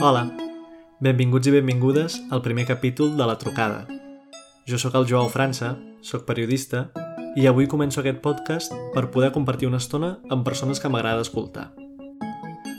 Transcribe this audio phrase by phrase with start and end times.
[0.00, 0.22] Hola,
[1.04, 3.82] benvinguts i benvingudes al primer capítol de La Trucada.
[4.64, 6.86] Jo sóc el Joao França, sóc periodista
[7.36, 11.66] i avui començo aquest podcast per poder compartir una estona amb persones que m'agrada escoltar.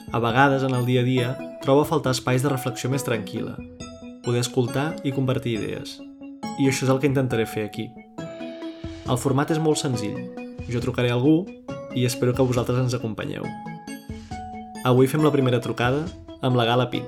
[0.10, 3.54] A vegades, en el dia a dia, trobo a faltar espais de reflexió més tranquil·la,
[4.26, 6.00] poder escoltar i compartir idees.
[6.58, 7.86] I això és el que intentaré fer aquí.
[9.06, 10.18] El format és molt senzill.
[10.74, 11.46] Jo trucaré a algú
[11.94, 13.46] i espero que vosaltres ens acompanyeu.
[14.90, 16.08] Avui fem la primera trucada
[16.42, 17.06] amb la Gala Pin.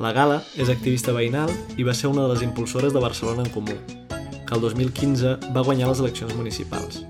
[0.00, 3.50] La Gala és activista veïnal i va ser una de les impulsores de Barcelona en
[3.52, 3.76] Comú,
[4.08, 7.02] que el 2015 va guanyar les eleccions municipals.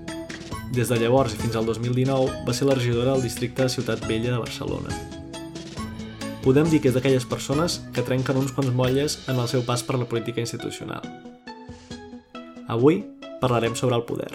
[0.75, 4.03] Des de llavors i fins al 2019 va ser la regidora del districte de Ciutat
[4.07, 4.91] Vella de Barcelona.
[6.43, 9.83] Podem dir que és d'aquelles persones que trenquen uns quants molles en el seu pas
[9.83, 11.07] per la política institucional.
[12.67, 13.05] Avui
[13.39, 14.33] parlarem sobre el poder.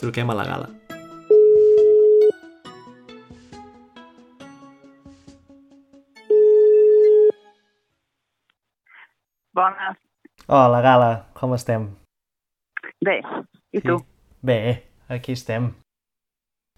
[0.00, 0.83] Truquem a la Gala.
[9.54, 9.98] Bones.
[10.48, 11.86] Hola, Gala, com estem?
[13.06, 13.20] Bé,
[13.70, 14.00] i tu?
[14.42, 15.68] Bé, aquí estem.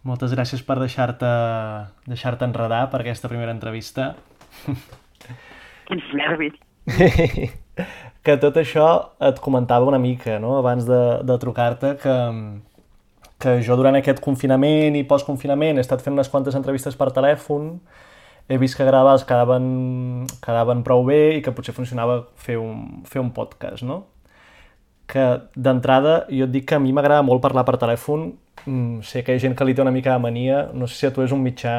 [0.04, 1.30] Moltes gràcies per deixar-te
[2.04, 4.10] deixar enredar per aquesta primera entrevista.
[5.88, 6.60] Quins nervis.
[8.26, 8.86] que tot això
[9.24, 12.16] et comentava una mica, no?, abans de, de trucar-te, que,
[13.40, 17.78] que jo durant aquest confinament i postconfinament he estat fent unes quantes entrevistes per telèfon,
[18.48, 23.20] he vist que gravades quedaven, quedaven prou bé i que potser funcionava fer un, fer
[23.22, 24.04] un podcast, no?
[25.10, 28.28] Que d'entrada jo et dic que a mi m'agrada molt parlar per telèfon,
[28.64, 30.94] mm, sé que hi ha gent que li té una mica de mania, no sé
[30.94, 31.74] si a tu és un mitjà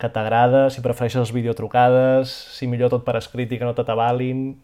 [0.00, 4.60] que t'agrada, si prefereixes les videotrucades, si millor tot per escrit i que no t'atabalin...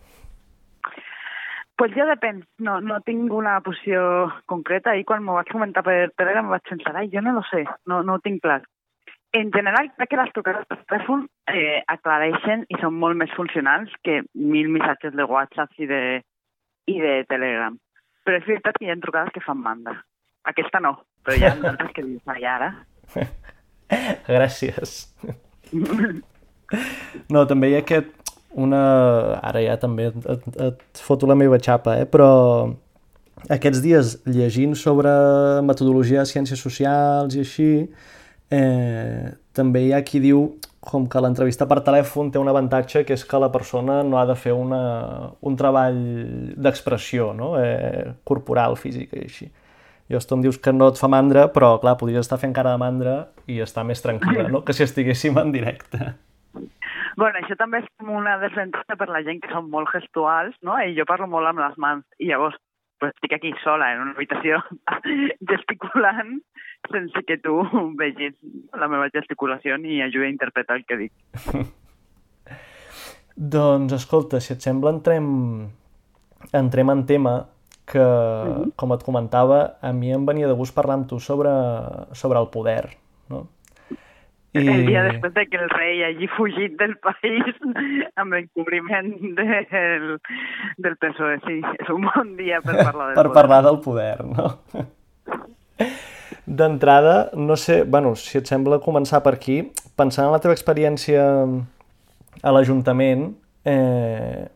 [1.77, 4.95] Pues jo depèn, no, no tinc una posició concreta.
[4.97, 8.01] I quan m'ho vaig comentar per Telegram vaig pensar, ai, jo no lo sé, no,
[8.01, 8.63] no ho tinc clar
[9.37, 13.93] en general, crec que les trucades per telèfon eh, aclareixen i són molt més funcionals
[14.07, 16.03] que mil missatges de WhatsApp i de,
[16.89, 17.77] i de Telegram.
[18.25, 19.99] Però és veritat que hi ha trucades que fan mandra.
[20.49, 20.95] Aquesta no,
[21.27, 22.73] però hi ha d'altres que dius, ai, ara...
[24.37, 24.97] Gràcies.
[27.31, 28.13] No, també hi ha aquest...
[28.57, 28.81] Una...
[29.45, 32.07] Ara ja també et, et foto la meva xapa, eh?
[32.09, 32.31] però
[33.53, 35.11] aquests dies llegint sobre
[35.67, 37.69] metodologia de ciències socials i així,
[38.51, 40.47] eh, també hi ha qui diu
[40.87, 44.27] com que l'entrevista per telèfon té un avantatge que és que la persona no ha
[44.29, 45.97] de fer una, un treball
[46.55, 47.57] d'expressió no?
[47.59, 49.49] eh, corporal, física i així.
[50.07, 52.77] Jo tu em dius que no et fa mandra, però clar, podries estar fent cara
[52.77, 53.17] de mandra
[53.51, 54.63] i estar més tranquil·la, no?
[54.63, 56.13] que si estiguéssim en directe.
[57.17, 60.77] Bueno, això també és com una desavantatge per la gent que són molt gestuals, no?
[60.79, 62.59] I jo parlo molt amb les mans, i llavors
[63.01, 64.61] pues, estic aquí sola en una habitació
[65.51, 66.37] gesticulant
[66.93, 67.57] sense que tu
[68.01, 68.37] vegis
[68.77, 71.13] la meva gesticulació ni ajudi a interpretar el que dic.
[73.57, 75.27] doncs, escolta, si et sembla, entrem,
[76.53, 77.37] entrem en tema
[77.87, 78.73] que, mm -hmm.
[78.77, 81.51] com et comentava, a mi em venia de gust parlar amb tu sobre,
[82.13, 82.97] sobre el poder,
[83.29, 83.47] no?
[84.57, 84.69] I...
[84.69, 87.45] El dia després de que el rei hagi fugit del país
[88.21, 90.19] amb l'encobriment del,
[90.79, 91.61] del PSOE, sí.
[91.81, 93.35] És un bon dia per parlar del per poder.
[93.41, 94.47] parlar del poder, no?
[96.47, 99.59] D'entrada, no sé, bueno, si et sembla començar per aquí,
[99.99, 101.25] pensant en la teva experiència
[102.43, 103.33] a l'Ajuntament,
[103.67, 104.47] eh,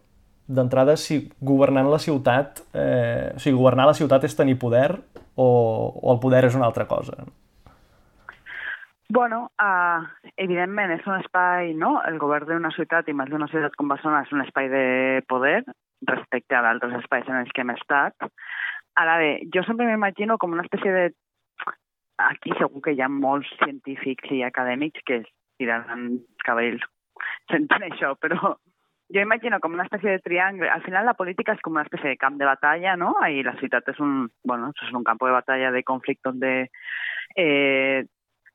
[0.47, 4.93] d'entrada, si governant la ciutat, eh, o sigui, governar la ciutat és tenir poder
[5.35, 5.47] o,
[5.95, 7.27] o el poder és una altra cosa?
[9.11, 10.07] Bueno, uh,
[10.39, 11.97] evidentment és un espai, no?
[12.07, 14.85] El govern d'una ciutat, i més d'una ciutat com Barcelona, és un espai de
[15.27, 15.65] poder
[16.07, 18.31] respecte a d'altres espais en els que hem estat.
[19.01, 21.09] Ara bé, jo sempre m'imagino com una espècie de
[22.29, 25.29] aquí segur que hi ha molts científics i acadèmics que es
[25.61, 26.85] tiraran cabells
[27.51, 28.55] sentint això, però
[29.11, 30.71] jo imagino com una espècie de triangle.
[30.71, 33.13] Al final la política és com una espècie de camp de batalla, ¿no?
[33.27, 36.55] I la ciutat és un, bueno, és un camp de batalla de conflicte de,
[37.37, 38.07] eh,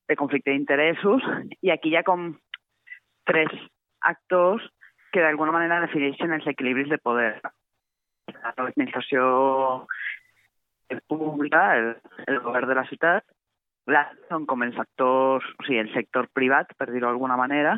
[0.08, 1.28] de conflicte d'interessos
[1.62, 2.32] i aquí hi ha com
[3.28, 3.52] tres
[4.02, 4.64] actors
[5.12, 7.34] que d'alguna manera defineixen els equilibris de poder.
[8.58, 9.86] L'administració
[11.10, 11.96] pública, el,
[12.28, 13.26] el govern de la ciutat,
[13.92, 17.76] l'altre són com els actors, o sigui, el sector privat, per dir-ho d'alguna manera,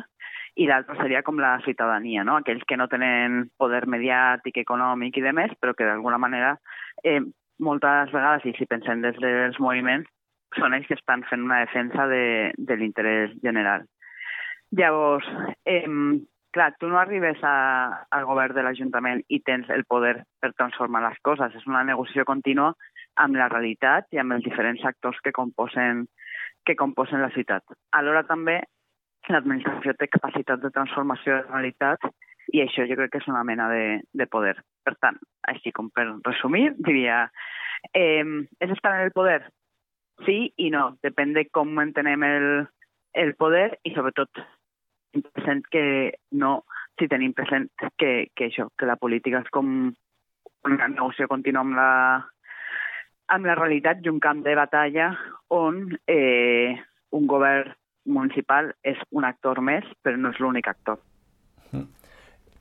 [0.58, 2.38] i l'altre seria com la ciutadania, no?
[2.40, 6.56] aquells que no tenen poder mediàtic, econòmic i de més, però que d'alguna manera
[7.04, 7.20] eh,
[7.62, 10.08] moltes vegades, i si pensem des dels moviments,
[10.56, 13.84] són ells que estan fent una defensa de, de l'interès general.
[14.78, 15.28] Llavors,
[15.68, 15.84] eh,
[16.52, 17.54] clar, tu no arribes a,
[18.10, 21.54] al govern de l'Ajuntament i tens el poder per transformar les coses.
[21.54, 22.72] És una negociació contínua
[23.24, 26.06] amb la realitat i amb els diferents actors que composen,
[26.66, 27.64] que composen la ciutat.
[27.98, 28.60] Alhora també
[29.28, 32.08] l'administració té capacitat de transformació de realitat
[32.54, 34.56] i això jo crec que és una mena de, de poder.
[34.84, 35.18] Per tant,
[35.52, 37.26] així com per resumir, diria,
[37.92, 38.24] eh,
[38.60, 39.42] és estar en el poder?
[40.24, 42.48] Sí i no, depèn de com entenem el,
[43.14, 44.40] el poder i sobretot
[45.34, 45.84] present que
[46.40, 46.62] no,
[46.98, 47.68] si tenim present
[48.00, 49.68] que, que això, que la política és com
[50.68, 51.92] una negociació contínua amb la,
[53.28, 55.10] amb la realitat i un camp de batalla
[55.54, 56.76] on eh,
[57.12, 57.74] un govern
[58.08, 61.00] municipal és un actor més, però no és l'únic actor.
[61.72, 61.86] Mm.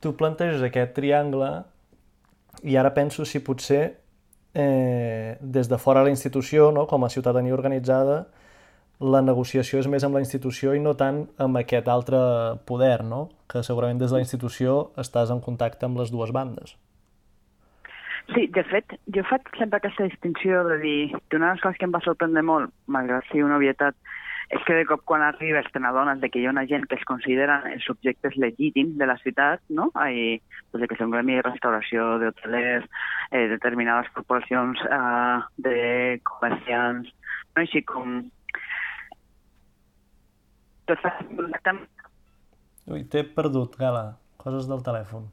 [0.04, 1.52] Tu planteges aquest triangle
[2.68, 3.84] i ara penso si potser
[4.54, 8.26] eh, des de fora de la institució, no, com a ciutadania organitzada,
[9.00, 12.20] la negociació és més amb la institució i no tant amb aquest altre
[12.66, 13.28] poder, no?
[13.48, 16.76] que segurament des de la institució estàs en contacte amb les dues bandes.
[18.34, 21.80] Sí, de fet, jo faig sempre aquesta distinció de dir que una de les coses
[21.80, 23.96] que em va sorprendre molt, malgrat ser una obvietat,
[24.56, 27.06] és que de cop quan arribes te n'adones que hi ha una gent que es
[27.08, 29.90] considera els subjectes legítims de la ciutat, no?
[29.96, 30.40] Hay,
[30.72, 32.88] pues, que són gremi de restauració, d'hotelers,
[33.32, 35.78] eh, determinades corporacions eh, de
[36.32, 37.64] comerciants, no?
[37.64, 38.22] així com...
[40.88, 41.04] Tot
[42.88, 44.06] Ui, t'he perdut, Gala.
[44.40, 45.28] Coses del telèfon.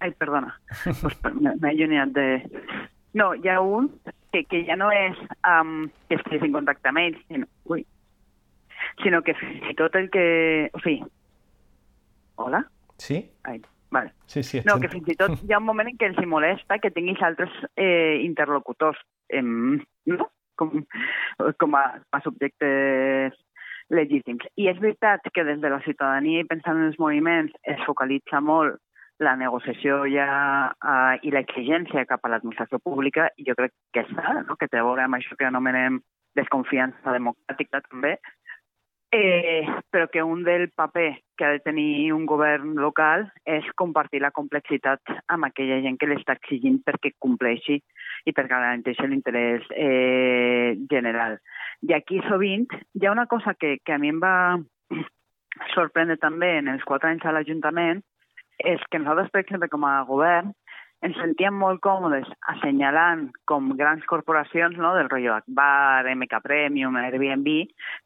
[0.00, 0.54] Ai, perdona.
[1.02, 2.26] pues, M'he allunyat de...
[3.14, 3.92] No, hi ha un
[4.32, 7.46] que, que ja no és um, que estiguis en contacte amb ells, sinó...
[7.70, 7.84] Ui,
[9.02, 10.24] sinó que fins i tot el que...
[10.74, 11.04] O sigui...
[12.42, 12.64] Hola?
[12.98, 13.20] Sí?
[13.46, 13.60] Ai,
[13.94, 14.10] vale.
[14.26, 14.62] Sí, sí.
[14.66, 16.90] No, que fins i tot hi ha un moment en què els hi molesta que
[16.94, 18.98] tinguis altres eh, interlocutors,
[19.30, 20.30] eh, no?
[20.58, 20.84] Com,
[21.58, 23.38] com a, a subjectes
[23.90, 24.44] legítims.
[24.58, 28.40] I és veritat que des de la ciutadania i pensant en els moviments es focalitza
[28.42, 28.78] molt
[29.22, 30.28] la negociació ja
[30.74, 34.56] uh, i l'exigència cap a l'administració pública, jo crec que està, no?
[34.58, 36.00] que té a veure amb això que anomenem
[36.34, 38.16] desconfiança democràtica també,
[39.14, 44.20] eh, però que un del paper que ha de tenir un govern local és compartir
[44.22, 44.98] la complexitat
[45.30, 47.78] amb aquella gent que l'està exigint perquè compleixi
[48.26, 51.38] i per garantir l'interès eh, general.
[51.86, 54.58] I aquí sovint hi ha una cosa que, que a mi em va
[55.74, 58.02] sorprendre també en els quatre anys a l'Ajuntament,
[58.58, 60.52] és que nosaltres, per exemple, com a govern,
[61.04, 67.50] ens sentíem molt còmodes assenyalant com grans corporacions no, del rotllo Akbar, MK Premium, Airbnb,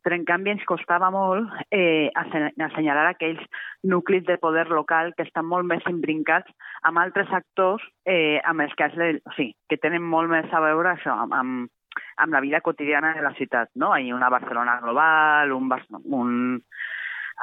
[0.03, 3.45] però en canvi ens costava molt eh, assenyalar aquells
[3.87, 6.51] nuclis de poder local que estan molt més imbrincats
[6.91, 10.97] amb altres actors eh, amb els que, o sigui, que tenen molt més a veure
[10.97, 13.71] això, amb, amb, amb la vida quotidiana de la ciutat.
[13.79, 13.95] No?
[13.95, 15.71] Hi una Barcelona global, un,
[16.19, 16.33] un,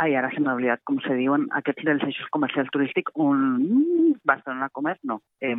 [0.02, 4.70] ai, ara se m'ha oblidat com se diuen, aquests dels eixos comercials turístics, un Barcelona
[4.74, 5.56] Comerç, no, eh,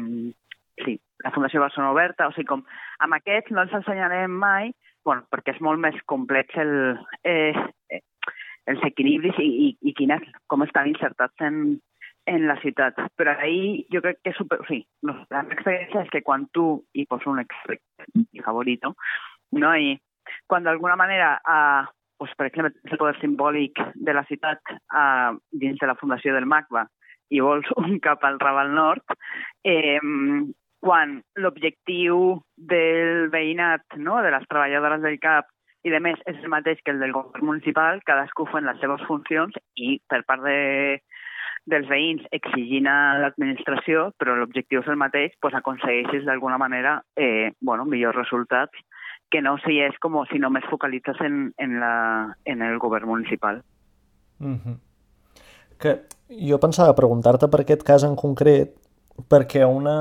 [0.84, 2.64] sí, la Fundació Barcelona Oberta, o sigui, com
[3.04, 4.72] amb aquests no els ensenyarem mai,
[5.06, 6.72] bueno, perquè és molt més complex el,
[7.24, 7.54] eh,
[7.90, 8.02] eh,
[8.66, 11.78] els equilibris i, i, i quines, com estan insertats en,
[12.26, 12.98] en la ciutat.
[13.16, 14.58] Però ahir jo crec que és super...
[14.68, 16.66] Sí, no, la meva experiència és que quan tu,
[16.98, 17.78] i poso un exemple
[18.44, 18.96] favorito,
[19.54, 19.72] no?
[19.78, 19.94] I
[20.50, 21.86] quan d'alguna manera eh,
[22.18, 26.48] pues, per exemple, el poder simbòlic de la ciutat eh, dins de la fundació del
[26.48, 26.86] MACBA
[27.34, 29.16] i vols un cap al Raval Nord,
[29.64, 29.98] eh,
[30.86, 35.50] quan l'objectiu del veïnat, no, de les treballadores del CAP
[35.86, 39.02] i de més és el mateix que el del govern municipal, cadascú fent les seves
[39.06, 41.00] funcions i per part de,
[41.70, 47.52] dels veïns exigint a l'administració, però l'objectiu és el mateix, doncs aconsegueixes d'alguna manera eh,
[47.60, 48.82] bueno, millors resultats
[49.30, 51.94] que no si és com si només focalitzes en, en, la,
[52.44, 53.62] en el govern municipal.
[54.38, 54.76] Mm -hmm.
[55.78, 56.00] Que
[56.50, 58.74] jo pensava preguntar-te per aquest cas en concret,
[59.28, 59.96] perquè una,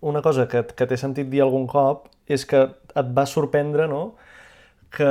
[0.00, 2.60] una cosa que, que t'he sentit dir algun cop és que
[2.94, 4.14] et va sorprendre no?
[4.90, 5.10] que,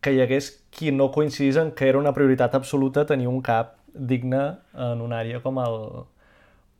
[0.00, 3.76] que hi hagués qui no coincidís en que era una prioritat absoluta tenir un cap
[3.94, 4.42] digne
[4.74, 5.78] en una àrea com el,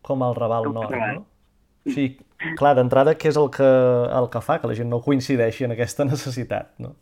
[0.02, 0.94] com el Raval Nord.
[0.94, 1.26] No?
[1.94, 3.68] Sigui, clar, d'entrada, què és el que,
[4.20, 6.94] el que fa que la gent no coincideixi en aquesta necessitat, no?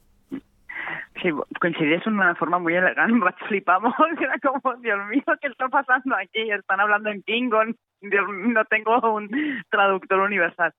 [1.23, 5.69] Sí, coincideix una forma muy em vaig flipar molt, era com, Dios mío, ¿qué está
[5.69, 6.51] pasando aquí?
[6.51, 9.31] Están hablando en Klingon, Dios, no tengo un
[9.71, 10.73] traductor universal.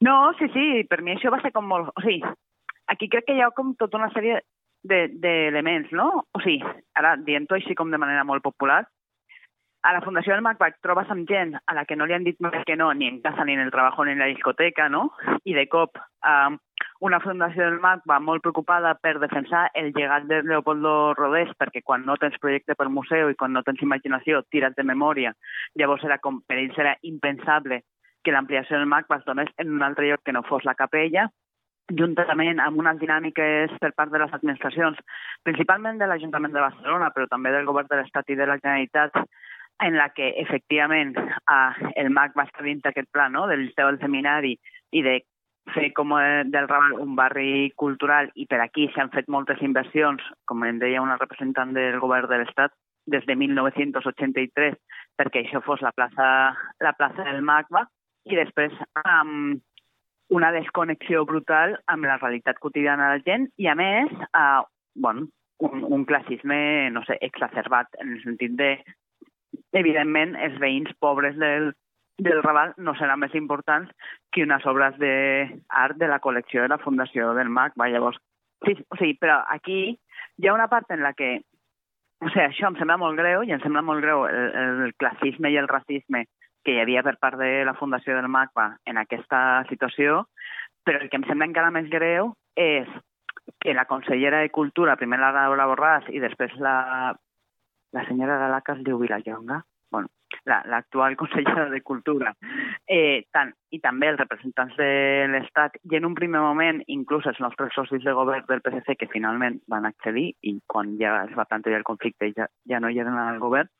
[0.00, 1.90] No, sí, sí, per mi això va ser com molt...
[1.96, 2.22] O sigui,
[2.86, 4.40] aquí crec que hi ha com tota una sèrie
[4.86, 6.24] d'elements, de, no?
[6.34, 6.62] O sigui,
[6.98, 8.84] ara dient-ho així com de manera molt popular,
[9.88, 12.36] a la Fundació del MACBA trobes amb gent a la que no li han dit
[12.44, 15.06] més que no ni en casa ni en el treball ni en la discoteca, no?
[15.48, 16.56] I de cop eh,
[17.08, 22.04] una Fundació del MACBA molt preocupada per defensar el llegat de Leopoldo Rodés, perquè quan
[22.04, 25.32] no tens projecte per museu i quan no tens imaginació tires de memòria,
[25.80, 27.82] llavors era com, per ells era impensable
[28.22, 31.30] que l'ampliació del MACBA es donés en un altre lloc que no fos la capella,
[31.96, 34.98] juntament amb unes dinàmiques per part de les administracions,
[35.48, 39.16] principalment de l'Ajuntament de Barcelona, però també del Govern de l'Estat i de la Generalitat,
[39.80, 43.46] en la que efectivament eh, el MAC va estar dins aquest pla no?
[43.46, 44.56] del Liceu Seminari
[44.92, 45.18] i de
[45.74, 46.14] fer com
[46.48, 51.02] del Raval un barri cultural i per aquí s'han fet moltes inversions, com em deia
[51.04, 52.72] una representant del govern de l'Estat,
[53.08, 54.76] des de 1983
[55.18, 56.28] perquè això fos la plaça,
[56.84, 57.84] la plaça del MACBA
[58.28, 59.62] i després amb
[60.28, 64.60] una desconnexió brutal amb la realitat quotidiana de la gent i, a més, eh,
[64.94, 65.28] bueno,
[65.64, 68.74] un, un classisme, no sé, exacerbat en el sentit de,
[69.76, 71.72] evidentment, els veïns pobres del,
[72.18, 73.92] del Raval no seran més importants
[74.32, 77.76] que unes obres d'art de la col·lecció de la Fundació del MAC.
[77.80, 78.18] Va, llavors,
[78.66, 79.80] sí, o sigui, però aquí
[80.38, 81.38] hi ha una part en la que
[82.18, 84.48] o sigui, això em sembla molt greu i em sembla molt greu el,
[84.88, 86.24] el classisme i el racisme
[86.66, 90.24] que hi havia per part de la Fundació del MACBA en aquesta situació,
[90.84, 92.90] però el que em sembla encara més greu és
[93.62, 97.14] que la consellera de Cultura, primer la Laura Borràs i després la,
[97.92, 100.08] la senyora de la que es diu Vilallonga, bueno,
[100.44, 102.34] l'actual la, consellera de Cultura,
[102.86, 107.40] eh, tant, i també els representants de l'Estat, i en un primer moment inclús els
[107.40, 111.48] nostres socis de govern del PSC que finalment van accedir i quan ja es va
[111.48, 113.70] plantejar el conflicte ja, ja no hi eren al govern,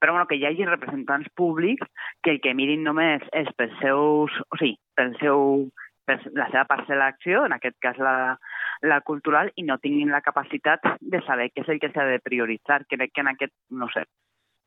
[0.00, 1.88] però bueno, que hi hagi representants públics
[2.22, 5.68] que el que mirin només és pels seus, o sigui, pel seu,
[6.04, 8.36] per la seva parcel·la d'acció, en aquest cas la,
[8.84, 12.20] la cultural, i no tinguin la capacitat de saber què és el que s'ha de
[12.22, 12.84] prioritzar.
[12.90, 14.04] Crec que en aquest, no sé,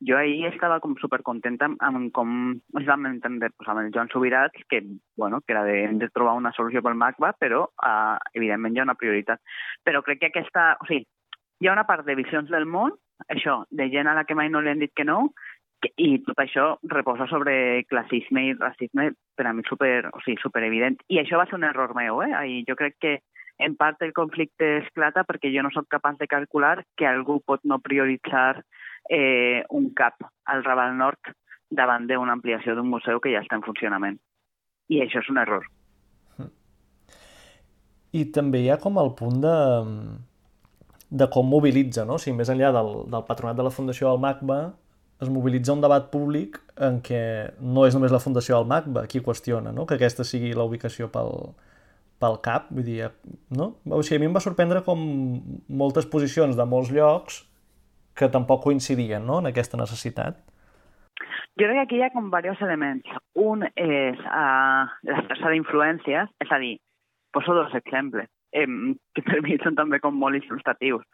[0.06, 2.30] jo ahir estava com supercontenta amb, com
[2.78, 4.82] ens vam entendre pues, amb el Joan Subirat, que,
[5.16, 8.88] bueno, que era de, de trobar una solució pel MACBA, però uh, evidentment hi ha
[8.88, 9.42] una prioritat.
[9.84, 10.70] Però crec que aquesta...
[10.82, 11.06] O sigui,
[11.58, 12.94] hi ha una part de visions del món,
[13.34, 15.32] això, de gent a la que mai no li han dit que no,
[15.82, 20.38] que, i tot això reposa sobre classisme i racisme per a mi super, o sigui,
[20.42, 21.00] super evident.
[21.10, 22.30] I això va ser un error meu, eh?
[22.46, 23.18] I jo crec que
[23.58, 27.64] en part el conflicte esclata perquè jo no sóc capaç de calcular que algú pot
[27.64, 28.62] no prioritzar
[29.10, 31.34] eh, un CAP al Raval Nord
[31.68, 34.16] davant d'una ampliació d'un museu que ja està en funcionament.
[34.88, 35.66] I això és un error.
[38.16, 39.56] I també hi ha com el punt de,
[41.10, 42.16] de com mobilitza, no?
[42.16, 44.60] O sigui, més enllà del, del patronat de la Fundació del MACBA,
[45.20, 47.20] es mobilitza un debat públic en què
[47.60, 49.84] no és només la Fundació del MACBA qui qüestiona no?
[49.84, 51.32] que aquesta sigui la ubicació pel,
[52.22, 53.08] pel cap, vull dir,
[53.54, 53.72] no?
[53.86, 54.98] O sigui, a mi em va sorprendre com
[55.82, 57.42] moltes posicions de molts llocs
[58.18, 59.38] que tampoc coincidien no?
[59.38, 60.40] en aquesta necessitat?
[61.58, 63.06] Jo crec que aquí hi ha com diversos elements.
[63.38, 66.76] Un és uh, la xarxa d'influències, és a dir,
[67.34, 68.66] poso dos exemples, eh,
[69.14, 71.06] que per mi són també com molt il·lustratius.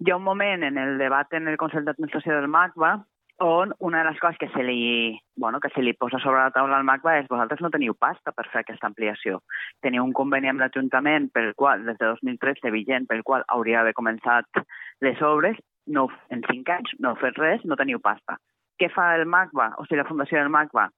[0.00, 2.94] Hi ha un moment en el debat en el Consell d'Administració del MACBA
[3.40, 6.52] on una de les coses que se li, bueno, que se li posa sobre la
[6.52, 9.40] taula al MACBA és vosaltres no teniu pasta per fer aquesta ampliació.
[9.80, 13.96] Teniu un conveni amb l'Ajuntament pel qual, des de 2013 vigent, pel qual hauria d'haver
[13.96, 14.64] començat
[15.00, 15.56] les obres
[15.86, 18.36] no, en cinc anys no heu fet res, no teniu pasta.
[18.78, 20.90] Què fa el MACBA, o sigui, la Fundació del MACBA?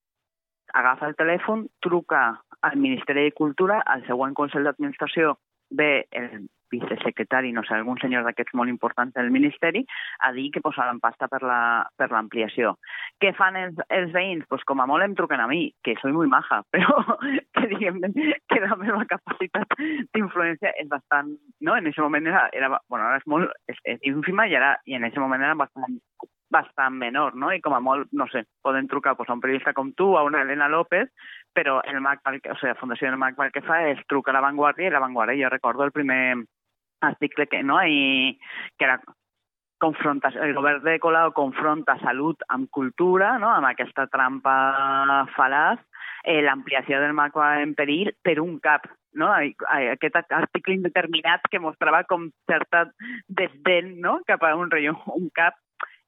[0.83, 2.25] Agafa el telèfon, truca
[2.63, 5.37] al Ministeri de Cultura, al següent Consell d'Administració
[5.71, 9.85] ve el vicesecretari, no sé, algun senyor d'aquests molt importants del Ministeri,
[10.27, 12.75] a dir que posaran pasta per l'ampliació.
[12.75, 14.47] La, Què fan els, els veïns?
[14.51, 17.05] Pues com a molt em truquen a mi, que soy muy maja, però
[17.55, 19.79] que diguem que la meva capacitat
[20.15, 21.35] d'influència és bastant...
[21.63, 21.77] No?
[21.77, 24.97] En aquest moment era, era bueno, ara és molt és, és ínfima i, ara, i
[24.99, 26.01] en aquest moment era bastant
[26.53, 27.51] bastant menor, no?
[27.51, 30.23] I com a molt, no sé, poden trucar pues, a un periodista com tu, a
[30.23, 31.09] una Elena López,
[31.57, 34.39] però el MAC, o sigui, la Fundació del MAC el que fa és trucar a
[34.39, 36.37] la Vanguardia i la Vanguardia, jo recordo el primer
[37.03, 37.81] article que, no?
[37.83, 38.39] I
[38.79, 39.01] que era
[39.83, 43.51] confronta, el govern de Colau confronta salut amb cultura, no?
[43.51, 44.55] amb aquesta trampa
[45.35, 45.83] fal·laç,
[46.23, 48.87] eh, l'ampliació del MAC en perill per un cap,
[49.19, 49.33] no?
[49.35, 52.85] aquest article indeterminat que mostrava com certa
[53.27, 54.21] desdent no?
[54.31, 55.59] cap a un, rei, un cap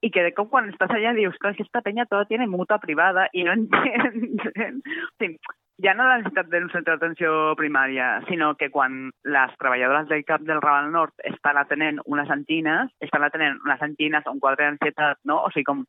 [0.05, 3.29] y que de cómo cuando estás allá dius, que esta peña toda tiene mutua privada
[3.33, 4.83] i no entenen...
[5.19, 5.39] Sí,
[5.83, 10.45] ja no la necessitat d'un centre d'atenció primària, sinó que quan les treballadores del CAP
[10.47, 15.19] del Raval Nord estan atenent unes antines, estan atenent unes antines o un quadre d'ansietat,
[15.25, 15.41] no?
[15.43, 15.83] O sigui, com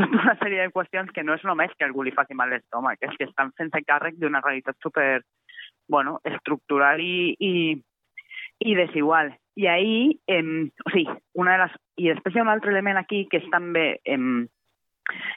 [0.00, 2.98] tota una sèrie de qüestions que no és només que algú li faci mal l'estómac,
[3.02, 5.22] és que estan fent-se càrrec d'una realitat super,
[5.88, 7.54] bueno, estructural i, i,
[8.66, 9.36] i desigual.
[9.58, 11.80] I ahir, eh, o sigui, una de les...
[11.98, 13.90] I després hi ha un altre element aquí que és també...
[14.02, 14.46] Eh,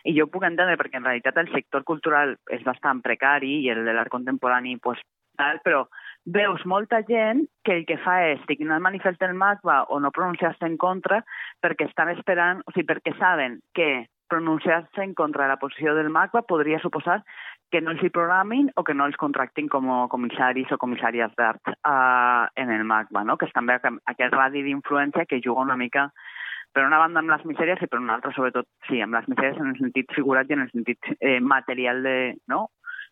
[0.05, 3.83] i jo puc entendre perquè en realitat el sector cultural és bastant precari i el
[3.85, 5.01] de l'art contemporani pues,
[5.37, 5.85] tal, però
[6.25, 10.13] veus molta gent que el que fa és dignar el manifest del MACBA o no
[10.13, 11.23] pronunciar-se en contra
[11.61, 16.09] perquè estan esperant, o sigui, perquè saben que pronunciar-se en contra de la posició del
[16.09, 17.23] MACBA podria suposar
[17.71, 21.33] que no els hi programin o que no els contractin com a comissaris o comissàries
[21.39, 23.37] d'art uh, en el MACBA, no?
[23.39, 26.09] que és també aquest radi d'influència que juga una mica
[26.73, 29.59] per una banda amb les misèries i per una altra, sobretot, sí, amb les misèries
[29.59, 32.69] en el sentit figurat i en el sentit eh, material de, no?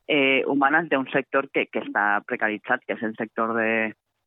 [0.10, 3.72] eh, humanes d'un sector que, que està precaritzat, que és el sector de,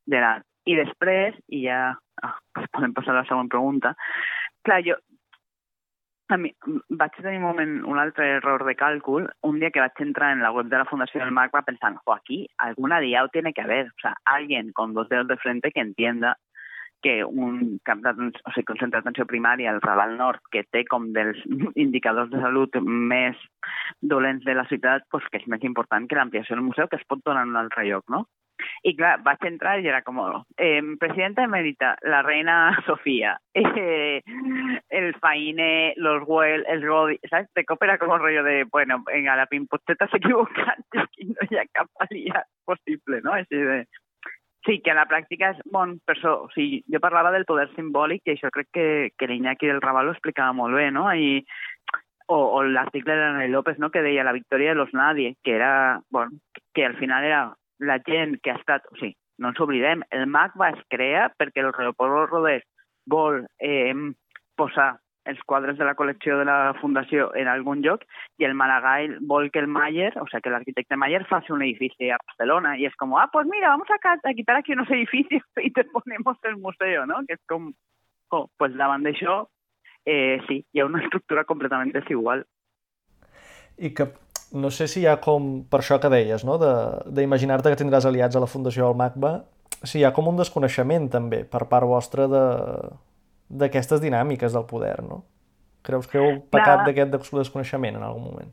[0.06, 0.46] de l'art.
[0.70, 1.80] I després, i ja
[2.22, 2.36] ah,
[2.70, 3.96] podem passar a la següent pregunta,
[4.62, 4.94] clar, jo,
[6.32, 6.52] a mi,
[7.00, 10.40] vaig tenir un moment un altre error de càlcul un dia que vaig entrar en
[10.40, 13.88] la web de la Fundació del MACBA pensant, jo, aquí alguna diao tiene que haber,
[13.88, 16.36] o sea, alguien con dos dedos de frente que entienda
[17.02, 21.40] que un cap o sigui, un d'atenció primària, el Raval Nord, que té com dels
[21.86, 23.38] indicadors de salut més
[24.00, 27.08] dolents de la ciutat, pues, que és més important que l'ampliació del museu, que es
[27.08, 28.26] pot donar en un altre lloc, no?
[28.86, 30.18] I clar, vaig entrar i era com,
[30.58, 32.56] eh, presidenta emèrita, la reina
[32.86, 34.22] Sofía, eh,
[34.88, 37.48] el Faine, los Well, el Rodi, ¿sabes?
[37.54, 41.48] De cop era com un rollo de, bueno, venga, la pimposteta s'ha equivocat, aquí no
[41.50, 43.34] hi ha cap aliat possible, no?
[43.38, 43.82] Així de,
[44.66, 48.22] Sí, que la pràctica és bon, per això, o sigui, jo parlava del poder simbòlic
[48.28, 48.86] i això crec que,
[49.18, 51.08] que l'Iñaki del Raval ho explicava molt bé, no?
[51.10, 51.40] I,
[52.28, 55.56] o, o l'article de Daniel López, no?, que deia la victòria de los nadie, que
[55.56, 56.38] era, bueno,
[56.74, 57.42] que al final era
[57.82, 61.26] la gent que ha estat, o sigui, no ens oblidem, el MAC va es crea
[61.34, 62.62] perquè el Leopoldo Rodés
[63.10, 63.94] vol eh,
[64.54, 64.92] posar
[65.24, 68.02] els quadres de la col·lecció de la Fundació en algun lloc
[68.42, 71.62] i el Maragall vol que el Mayer, o sea, que el arquitecte Mayer faci un
[71.62, 74.90] edifici a Barcelona i és com, ah, pues mira, vamos a, a quitar aquí unos
[74.90, 77.22] edificios y te ponemos el museo, ¿no?
[77.26, 77.70] Que és com,
[78.30, 79.44] oh, pues davant d'això,
[80.04, 82.44] eh, sí, hi ha una estructura completament desigual.
[83.78, 84.10] I que
[84.52, 86.58] no sé si hi ha com, per això que deies, no?
[86.58, 89.32] d'imaginar-te que tindràs aliats a la Fundació del MACBA,
[89.82, 92.42] si hi ha com un desconeixement també per part vostra de,
[93.52, 95.22] d'aquestes dinàmiques del poder, no?
[95.86, 98.52] Creus que heu pecat d'aquest desconeixement en algun moment?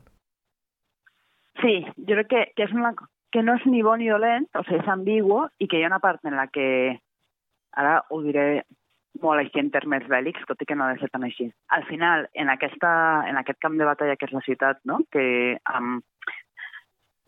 [1.60, 2.92] Sí, jo crec que, que, és una,
[3.32, 5.92] que no és ni bo ni dolent, o sigui, és ambigu, i que hi ha
[5.92, 6.66] una part en la que,
[7.78, 8.64] ara ho diré
[9.20, 11.50] molt així en termes bèl·lics, tot i que no ha de ser tan així.
[11.76, 12.90] Al final, en, aquesta,
[13.28, 15.00] en aquest camp de batalla que és la ciutat, no?
[15.12, 15.24] que
[15.74, 15.98] um,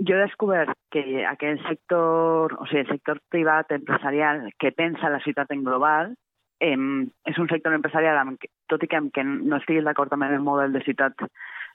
[0.00, 5.22] jo he descobert que aquell sector, o sigui, el sector privat empresarial que pensa la
[5.26, 6.14] ciutat en global,
[6.62, 6.79] eh,
[7.27, 10.72] és un sector empresarial amb, tot i que, que no estiguis d'acord amb el model
[10.77, 11.27] de ciutat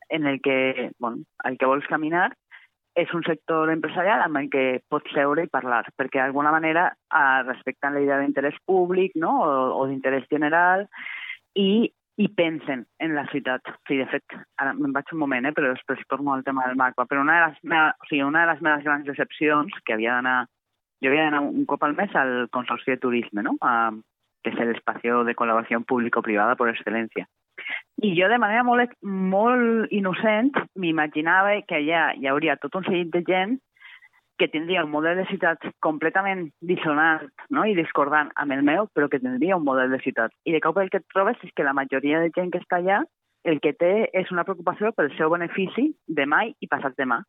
[0.09, 2.29] en el que, bueno, el que vols caminar,
[2.97, 6.87] és un sector empresarial amb el que pots seure i parlar, perquè d'alguna manera
[7.45, 9.35] respecten la idea d'interès públic no?
[9.45, 10.87] o, o d'interès general
[11.53, 11.85] i,
[12.17, 13.69] i pensen en la ciutat.
[13.69, 16.65] O sigui, de fet, ara me'n vaig un moment, eh, però després torno al tema
[16.65, 19.81] del MACBA, però una de les, meves, o sigui, una de les meves grans decepcions
[19.85, 20.39] que havia d'anar
[21.03, 23.53] jo havia d'anar un cop al mes al Consorci de Turisme, no?
[23.61, 23.91] A,
[24.43, 27.27] que és l'espacio de col·laboració público-privada per excel·lència.
[28.05, 33.09] I jo, de manera molt, molt innocent, m'imaginava que allà hi hauria tot un seguit
[33.13, 33.57] de gent
[34.37, 37.65] que tindria un model de ciutat completament dissonant no?
[37.65, 40.35] i discordant amb el meu, però que tindria un model de ciutat.
[40.45, 43.01] I de cop el que trobes és que la majoria de gent que està allà
[43.47, 47.21] el que té és una preocupació pel seu benefici demà i passat demà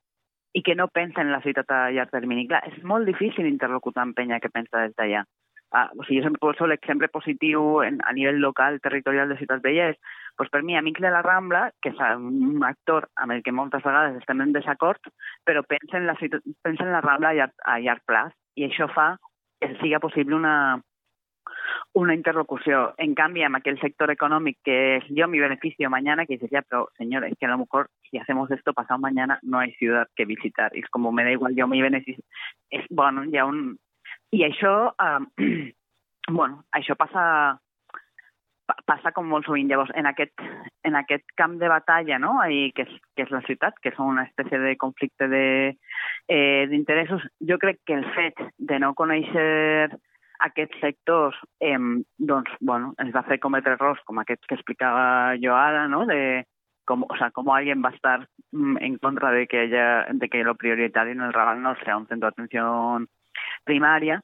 [0.57, 2.47] i que no pensa en la ciutat a llarg termini.
[2.49, 5.25] Clar, és molt difícil interlocutar amb penya que pensa des d'allà.
[5.71, 7.09] Ah, o sigui, jo sempre poso l'exemple
[7.85, 9.99] en, a nivell local, territorial de Ciutat Vella, és,
[10.39, 13.85] doncs per mi, Amics de la Rambla, que és un actor amb el que moltes
[13.85, 15.01] vegades estem en desacord,
[15.45, 18.89] però pensa en la, pensa en la Rambla a llarg, a llarg plaç, i això
[18.89, 19.17] fa
[19.61, 20.81] que sigui possible una,
[21.93, 22.95] una interlocució.
[22.97, 26.63] En canvi, amb aquell sector econòmic que es yo mi beneficio mañana, que dices, ya,
[26.63, 30.09] pero señor, es que a lo mejor si hacemos esto pasado mañana no hay ciudad
[30.17, 30.75] que visitar.
[30.75, 32.25] Y es como me da igual yo mi beneficio.
[32.71, 33.79] Es, bueno, ya un,
[34.33, 35.73] i això, eh,
[36.39, 37.25] bueno, això passa
[38.85, 39.69] passa com molt sovint.
[39.71, 40.43] Llavors, en aquest,
[40.85, 42.35] en aquest camp de batalla, no?
[42.45, 47.31] I que, és, que és la ciutat, que és una espècie de conflicte d'interessos, eh,
[47.51, 49.89] jo crec que el fet de no conèixer
[50.45, 51.79] aquests sectors, eh,
[52.19, 56.05] doncs, bueno, ens va fer cometre errors com aquests que explicava jo ara, no?
[56.07, 56.45] De,
[56.87, 60.45] com, o sea, cómo alguien va estar mm, en contra de que haya, de que
[60.45, 63.09] lo prioritario en el Raval no sea un centro de atención
[63.69, 64.21] primària,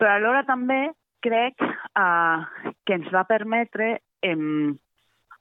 [0.00, 0.88] però alhora també
[1.24, 2.38] crec eh,
[2.86, 3.92] que ens va permetre
[4.24, 4.36] eh,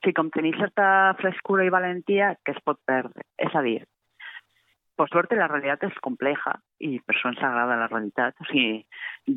[0.04, 3.26] sí, com tenir certa frescura i valentia que es pot perdre.
[3.40, 3.82] És a dir,
[5.00, 8.36] per sort la realitat és compleja i per això ens agrada la realitat.
[8.44, 8.82] O sigui,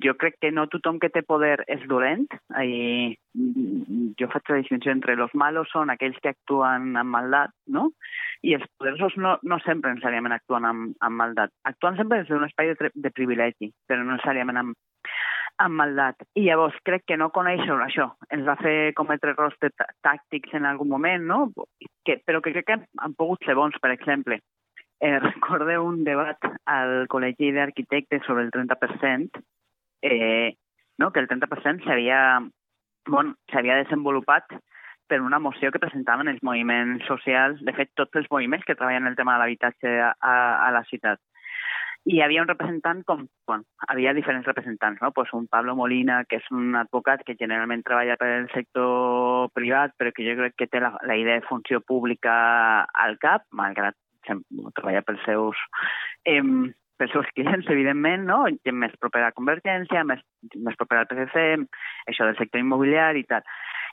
[0.02, 2.26] jo crec que no tothom que té poder és dolent.
[2.58, 3.14] I
[4.18, 7.90] jo faig la distinció entre los malos són aquells que actuen amb maldat, no?
[8.42, 11.54] I els poderosos no, no sempre necessàriament actuen amb, amb maldat.
[11.70, 14.74] Actuen sempre des d'un espai de, de privilegi, però no necessàriament amb,
[15.62, 16.26] amb maldat.
[16.34, 20.90] I llavors crec que no conèixer això ens va fer cometre errors tàctics en algun
[20.90, 21.44] moment, no?
[22.02, 24.40] Que, però que crec que han pogut ser bons, per exemple
[25.02, 26.38] eh, recorde un debat
[26.70, 29.42] al Col·legi d'Arquitectes sobre el 30%,
[30.02, 30.54] eh,
[30.98, 31.10] no?
[31.10, 32.20] que el 30% s'havia
[33.10, 34.54] bon, desenvolupat
[35.10, 39.10] per una moció que presentaven els moviments socials, de fet, tots els moviments que treballen
[39.10, 41.20] el tema de l'habitatge a, a la ciutat
[42.04, 45.12] i hi havia un representant com, bueno, havia diferents representants, no?
[45.14, 49.94] Pues un Pablo Molina, que és un advocat que generalment treballa per el sector privat,
[49.98, 52.34] però que jo crec que té la, la idea de funció pública
[53.06, 55.58] al cap, malgrat treballar pels seus,
[56.24, 56.42] eh,
[56.98, 58.44] pels seus clients, evidentment, no?
[58.64, 60.22] Gent més propera a Convergència, més,
[60.56, 61.66] més propera al PSC,
[62.10, 63.46] això del sector immobiliari i tal.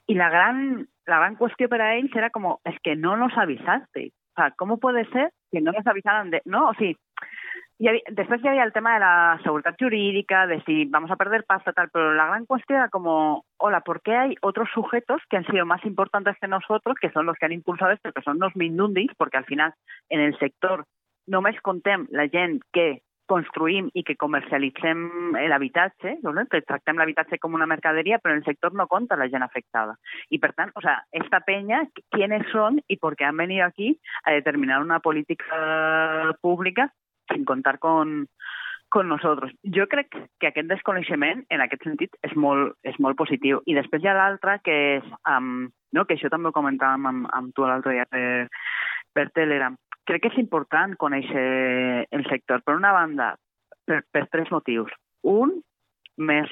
[0.10, 3.16] I la gran, la gran qüestió per a ells era com, és es que no
[3.18, 4.10] nos avisaste.
[4.34, 6.42] O sea, ¿cómo puede ser que no nos avisaran de...
[6.46, 6.96] No, o sigui,
[7.82, 11.46] y después ya había el tema de la seguridad jurídica, de si vamos a perder
[11.46, 15.38] pasta, tal, pero la gran cuestión era como, hola, ¿por qué hay otros sujetos que
[15.38, 18.38] han sido más importantes que nosotros, que son los que han impulsado esto, que son
[18.38, 19.74] los mindundis, porque al final
[20.10, 20.84] en el sector
[21.30, 26.34] només contem la gent que construïm i que comercialitzem l'habitatge, no?
[26.50, 29.94] que tractem l'habitatge com una mercaderia, però en el sector no compta la gent afectada.
[30.34, 34.00] I per tant, o sea, esta peña, ¿quiénes son y por qué han venido aquí
[34.24, 36.92] a determinar una política pública
[37.32, 38.28] sin contar con,
[38.90, 39.52] con nosotros.
[39.64, 43.62] Jo crec que aquest desconeixement, en aquest sentit, és molt, és molt positiu.
[43.70, 47.30] I després hi ha l'altre, que és, um, no, que això també ho comentàvem amb,
[47.34, 48.50] amb tu l'altre dia per,
[49.14, 49.78] per Telegram.
[50.10, 51.46] Crec que és important conèixer
[52.10, 52.66] el sector.
[52.66, 53.36] Per una banda,
[53.86, 54.92] per, per tres motius.
[55.22, 55.60] Un,
[56.18, 56.50] més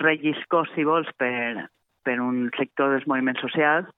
[0.00, 1.68] relliscós, si vols, per,
[2.02, 3.88] per un sector dels moviments socials,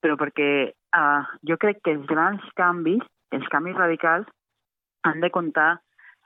[0.00, 0.50] però perquè
[0.96, 3.02] uh, jo crec que els grans canvis,
[3.34, 4.28] els canvis radicals,
[5.02, 5.70] han de comptar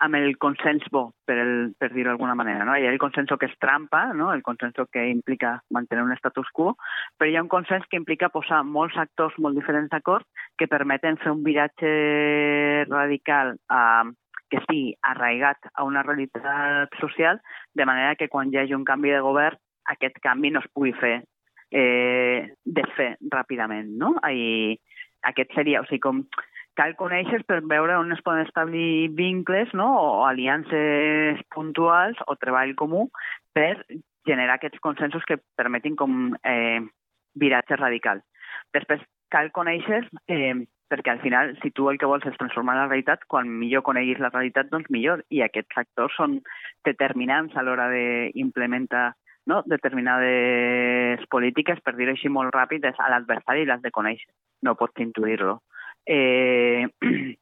[0.05, 2.65] amb el consens bo, per, el, per dir-ho d'alguna manera.
[2.67, 2.75] No?
[2.77, 4.33] Hi ha el consens que és trampa, no?
[4.35, 6.75] el consens que implica mantenir un status quo,
[7.17, 10.27] però hi ha un consens que implica posar molts actors molt diferents d'acord
[10.59, 11.93] que permeten fer un viratge
[12.91, 13.83] radical a,
[14.51, 17.41] que sigui arraigat a una realitat social,
[17.75, 19.61] de manera que quan hi hagi un canvi de govern,
[19.95, 21.21] aquest canvi no es pugui fer
[21.71, 23.95] eh, desfer ràpidament.
[24.01, 24.15] No?
[24.27, 24.77] I
[25.31, 26.25] aquest seria, o sigui, com
[26.79, 29.87] cal conèixer per veure on es poden establir vincles no?
[30.01, 33.09] o aliances puntuals o treball comú
[33.55, 33.87] per
[34.27, 36.81] generar aquests consensos que permetin com eh,
[37.39, 38.23] viratge radical.
[38.75, 40.55] Després cal conèixer eh,
[40.91, 44.21] perquè al final, si tu el que vols és transformar la realitat, quan millor coneguis
[44.23, 45.25] la realitat, doncs millor.
[45.31, 46.39] I aquests factors són
[46.87, 49.13] determinants a l'hora d'implementar
[49.51, 49.63] no?
[49.67, 54.31] determinades polítiques, per dir-ho així molt ràpid, és a l'adversari l'has de conèixer,
[54.63, 55.59] no pots intuir-lo
[56.07, 56.87] eh,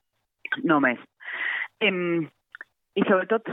[0.71, 1.01] només.
[1.81, 1.93] Eh,
[2.93, 3.49] I sobretot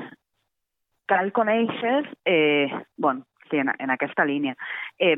[1.09, 4.55] cal conèixer, eh, bueno, sí, en, en aquesta línia,
[4.99, 5.15] eh,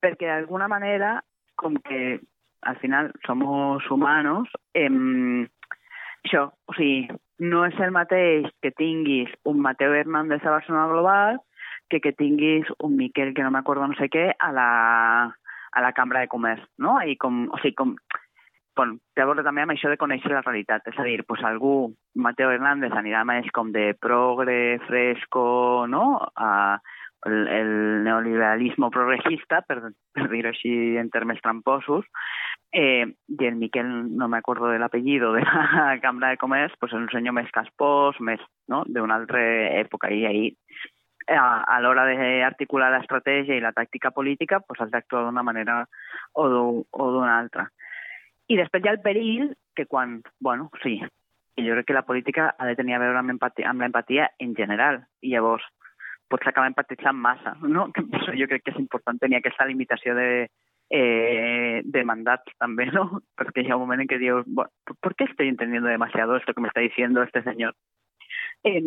[0.00, 1.18] perquè d'alguna manera,
[1.60, 2.18] com que
[2.62, 4.88] al final som humanos, eh,
[6.24, 7.08] això, o sigui,
[7.40, 11.40] no és el mateix que tinguis un Mateo Hernández a Barcelona Global
[11.88, 14.68] que que tinguis un Miquel, que no m'acordo no sé què, a la,
[15.72, 17.00] a la Cambra de Comerç, no?
[17.02, 17.96] I com, o sigui, com
[18.76, 20.86] bueno, té a veure també amb això de conèixer la realitat.
[20.88, 26.04] És a dir, pues algú, Mateo Hernández, anirà més com de progre, fresco, no?
[26.36, 26.80] A,
[27.26, 32.06] el, el neoliberalisme progressista, per, per dir-ho així en termes tramposos,
[32.72, 36.94] eh, i el Miquel, no me acuerdo de l'apellido de la Cambra de Comerç, pues
[36.96, 38.84] un senyor més caspós, més no?
[38.86, 39.42] d'una altra
[39.82, 40.48] època, i ahir
[41.28, 45.84] a, a l'hora d'articular l'estratègia i la tàctica política, pues has d'actuar d'una manera
[46.32, 47.68] o d'una altra.
[48.50, 50.96] I després hi ha el perill que quan, bueno, sí,
[51.56, 54.56] i jo crec que la política ha de tenir a veure amb, empatia, l'empatia en
[54.58, 55.66] general, i llavors
[56.30, 57.90] pots acabar empatitzant massa, no?
[58.38, 60.48] Jo crec que és important tenir aquesta limitació de,
[60.90, 63.06] eh, de mandats també, ¿no?
[63.38, 66.54] Perquè hi ha un moment en què dius, bueno, ¿por qué estoy entendiendo demasiado esto
[66.54, 67.74] que me está diciendo este señor?
[68.64, 68.82] Eh,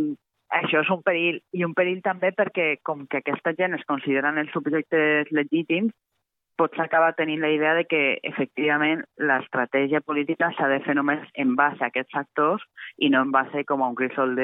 [0.53, 4.37] això és un perill, i un perill també perquè com que aquesta gent es consideren
[4.37, 5.93] els subjectes legítims,
[6.55, 11.55] pots acabar tenint la idea de que efectivament l'estratègia política s'ha de fer només en
[11.57, 12.63] base a aquests actors
[12.97, 14.35] i no en base com a un crisol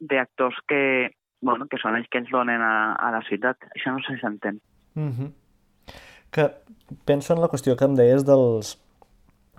[0.00, 1.10] d'actors que,
[1.44, 3.60] bueno, que són els que ens donen a, a la ciutat.
[3.76, 4.60] Això no si s'entén.
[4.94, 5.32] Mm -hmm.
[6.30, 6.50] Que
[7.04, 8.78] penso en la qüestió que em deies dels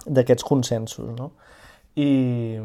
[0.05, 1.31] d'aquests consensos, no?
[1.95, 2.59] I,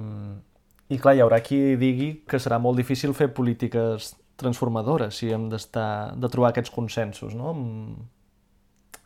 [0.89, 5.49] I clar, hi haurà qui digui que serà molt difícil fer polítiques transformadores si hem
[5.49, 7.55] d'estar de trobar aquests consensos, no?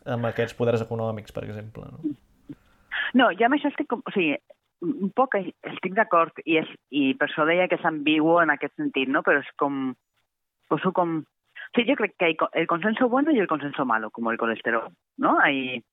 [0.05, 1.87] Amb aquests poders econòmics, per exemple.
[1.91, 2.59] No,
[3.21, 3.89] no jo amb això estic...
[3.91, 4.37] Com, o sigui,
[4.85, 8.75] un poc estic d'acord i, és, i per això deia que és ambigu en aquest
[8.75, 9.23] sentit, no?
[9.25, 9.95] però és com...
[10.69, 11.19] Poso com...
[11.75, 14.89] Sí, yo creo que hay el consenso bueno y el consenso malo, como el colesterol,
[15.17, 15.37] ¿no?
[15.39, 15.83] Hay,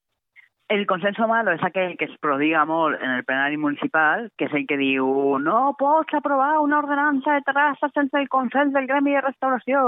[0.69, 4.55] el consenso malo és aquell que es prodiga molt en el plenari municipal, que és
[4.57, 9.13] el que diu no pots aprovar una ordenança de terrassa sense el consens del gremi
[9.17, 9.83] de restauració,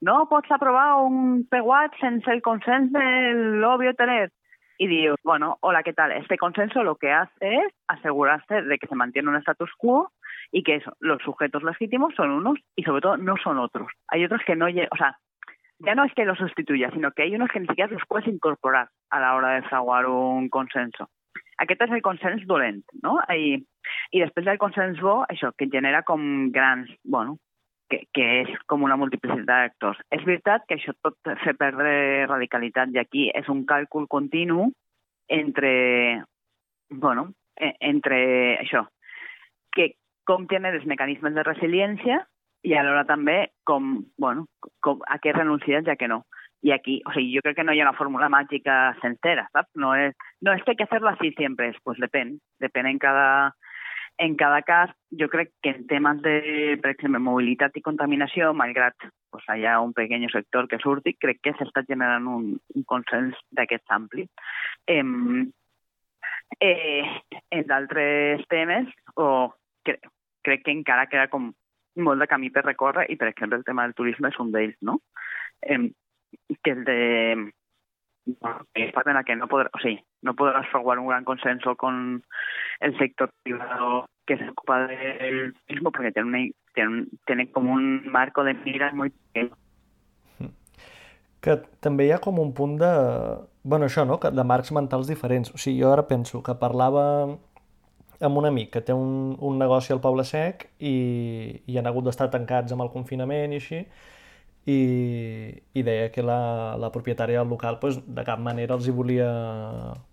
[0.00, 4.30] no pots aprovar un peguat sense el consens del lobby hoteler.
[4.76, 6.10] Y digo, bueno, hola, ¿qué tal?
[6.12, 10.10] Este consenso lo que hace es asegurarse de que se mantiene un status quo
[10.50, 13.92] y que eso, los sujetos legítimos son unos y sobre todo no son otros.
[14.08, 15.16] Hay otros que no, o sea,
[15.78, 18.26] ya no es que los sustituya, sinó que hay unos que ni siquiera los puedes
[18.26, 21.08] incorporar a la hora de fraguar un consenso.
[21.58, 23.12] Aquest és el consens dolent, no?
[23.30, 23.60] I,
[24.10, 27.36] i després del consens bo, això, que genera com grans, bueno,
[27.90, 30.00] que, que és com una multiplicitat d'actors.
[30.14, 34.70] És veritat que això pot fer perdre radicalitat i aquí és un càlcul continu
[35.28, 36.22] entre,
[36.90, 38.18] bueno, entre
[38.60, 38.84] això,
[39.72, 39.94] que
[40.24, 42.22] com tiene els mecanismes de resiliència
[42.64, 44.46] i alhora també com, bueno,
[44.80, 46.24] com a què renuncias ja que no.
[46.64, 49.68] Y aquí, o sea, yo creo que no hay una fórmula mágica sencera, ¿sabes?
[49.74, 53.54] No es, no es que hay que hacerlo así siempre, pues depende, depende en cada,
[54.18, 54.90] en cada cas.
[55.10, 58.96] Jo crec que en temes de, per exemple, mobilitat i contaminació, malgrat
[59.30, 63.38] pues, hi ha un pequeñ sector que surti, crec que s'està generant un, un consens
[63.50, 64.26] d'aquest ampli.
[64.86, 65.02] Eh,
[66.60, 67.04] eh,
[67.50, 69.50] en d'altres temes, o
[69.84, 69.98] cre
[70.44, 71.48] crec que encara queda com
[71.96, 74.76] molt de camí per recórrer i, per exemple, el tema del turisme és un d'ells,
[74.84, 74.98] no?
[75.62, 75.88] Eh,
[76.62, 77.52] que el de
[78.26, 79.78] bueno, en la que no podrá, o
[80.22, 82.22] no podrás fraguar un gran consenso con
[82.80, 86.38] el sector privado que se ocupa del turismo porque tiene, una,
[86.74, 89.56] tiene, tiene com un marco de mira molt pequeño.
[91.44, 92.92] Que també hi ha com un punt de...
[93.62, 95.52] bueno, això, no?, de marcs mentals diferents.
[95.52, 97.04] O sigui, jo ara penso que parlava
[98.24, 100.94] amb un amic que té un, un negoci al Poble Sec i,
[101.68, 103.82] i han hagut d'estar tancats amb el confinament i així,
[104.66, 108.94] i, i deia que la, la propietària del local pues, de cap manera els hi
[108.96, 109.28] volia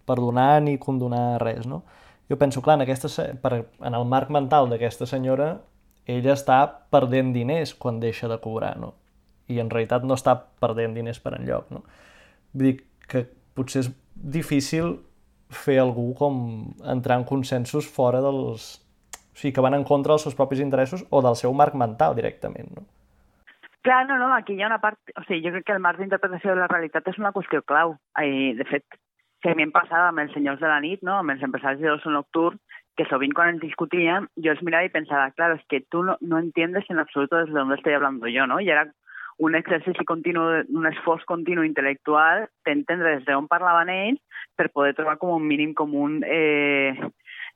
[0.09, 1.83] perdonar ni condonar res, no?
[2.31, 3.09] Jo penso, clar, en, aquesta,
[3.43, 5.53] per, en el marc mental d'aquesta senyora,
[6.07, 6.61] ella està
[6.91, 8.93] perdent diners quan deixa de cobrar, no?
[9.51, 11.83] I en realitat no està perdent diners per enlloc, no?
[12.53, 12.75] Vull dir
[13.11, 14.97] que potser és difícil
[15.51, 16.37] fer algú com
[16.87, 18.77] entrar en consensos fora dels...
[19.31, 22.15] O sigui, que van en contra dels seus propis interessos o del seu marc mental
[22.15, 22.83] directament, no?
[23.81, 24.99] Clar, no, no, aquí hi ha una part...
[25.17, 27.95] O sigui, jo crec que el marc d'interpretació de la realitat és una qüestió clau.
[28.21, 28.85] I, de fet,
[29.41, 31.17] si a mi em passava amb els senyors de la nit, no?
[31.17, 32.59] amb els empresaris de l'ocio nocturn,
[32.97, 36.17] que sovint quan ens discutíem, jo els mirava i pensava, claro, es que tu no,
[36.21, 38.59] no entiendes en absoluto desde dónde estoy hablando yo, ¿no?
[38.59, 38.85] Y era
[39.37, 44.19] un exercici continu, un esforç continu intel·lectual d'entendre des d'on parlaven ells
[44.59, 46.93] per poder trobar com un mínim comú eh,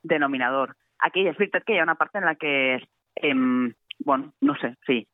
[0.02, 0.74] denominador.
[1.06, 2.80] Aquí és veritat que hi ha una part en la que,
[3.22, 3.34] eh,
[4.02, 5.04] bueno, no sé, sí,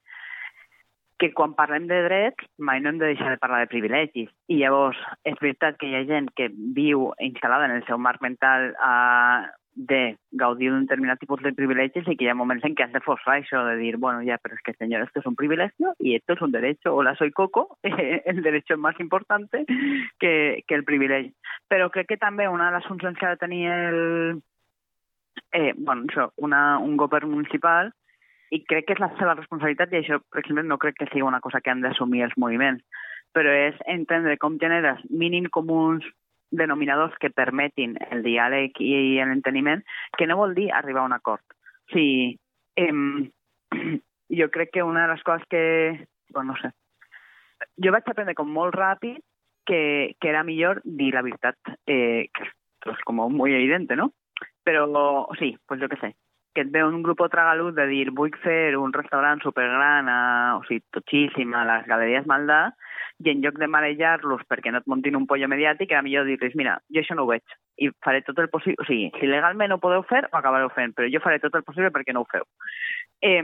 [1.23, 4.31] que quan parlem de drets mai no hem de deixar de parlar de privilegis.
[4.51, 8.25] I llavors és veritat que hi ha gent que viu instal·lada en el seu marc
[8.27, 9.43] mental eh,
[9.75, 10.01] de
[10.33, 13.05] gaudir d'un determinat tipus de privilegis i que hi ha moments en què has de
[13.07, 16.17] forçar això de dir, bueno, ja, però es que señor, esto es un privilegio y
[16.17, 16.95] esto es un derecho.
[16.95, 19.49] Hola, soy Coco, el derecho és més important
[20.19, 20.35] que,
[20.67, 21.33] que el privilegi.
[21.71, 24.43] Però crec que també una de les funcions que ha de tenir el,
[25.53, 27.95] eh, bueno, això, una, un govern municipal
[28.53, 31.25] i crec que és la seva responsabilitat i això, per exemple, no crec que sigui
[31.25, 32.85] una cosa que han d'assumir els moviments,
[33.33, 36.05] però és entendre com generes mínim comuns
[36.53, 38.93] denominadors que permetin el diàleg i
[39.25, 39.81] l'enteniment,
[40.19, 41.45] que no vol dir arribar a un acord.
[41.89, 42.37] O sigui,
[42.77, 42.93] eh,
[44.39, 46.07] jo crec que una de les coses que...
[46.29, 46.73] Bueno, no sé.
[47.81, 49.21] Jo vaig aprendre com molt ràpid
[49.65, 52.51] que, que era millor dir la veritat, eh, que
[52.93, 54.11] és com molt evident, no?
[54.67, 54.85] Però,
[55.39, 56.13] sí, pues jo què sé,
[56.55, 60.21] que et ve un grup tragaluz de dir vull fer un restaurant supergran, a,
[60.59, 62.63] o sigui, totxíssim, a les galeries Maldà,
[63.23, 66.57] i en lloc de marejar-los perquè no et muntin un pollo mediàtic, era millor dir-los,
[66.59, 69.73] mira, jo això no ho veig, i faré tot el possible, o sigui, si legalment
[69.73, 72.31] ho podeu fer, ho acabareu fent, però jo faré tot el possible perquè no ho
[72.33, 72.47] feu.
[73.23, 73.43] Eh,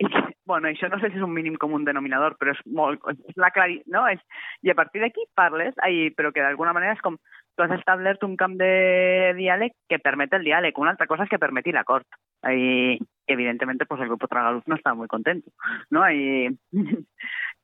[0.00, 0.06] i,
[0.50, 3.04] bueno, això no sé si és un mínim com un denominador, però és molt...
[3.28, 3.80] És la clari...
[3.92, 4.06] no?
[4.08, 4.22] És,
[4.64, 7.18] I a partir d'aquí parles, ai, però que d'alguna manera és com
[7.56, 10.78] tu has establert un camp de diàleg que permet el diàleg.
[10.78, 12.06] Una altra cosa és que permeti l'acord.
[12.46, 15.42] I, evidentemente, pues el grupo Tragaluz no està molt content,
[15.90, 16.06] ¿no?
[16.08, 16.48] I,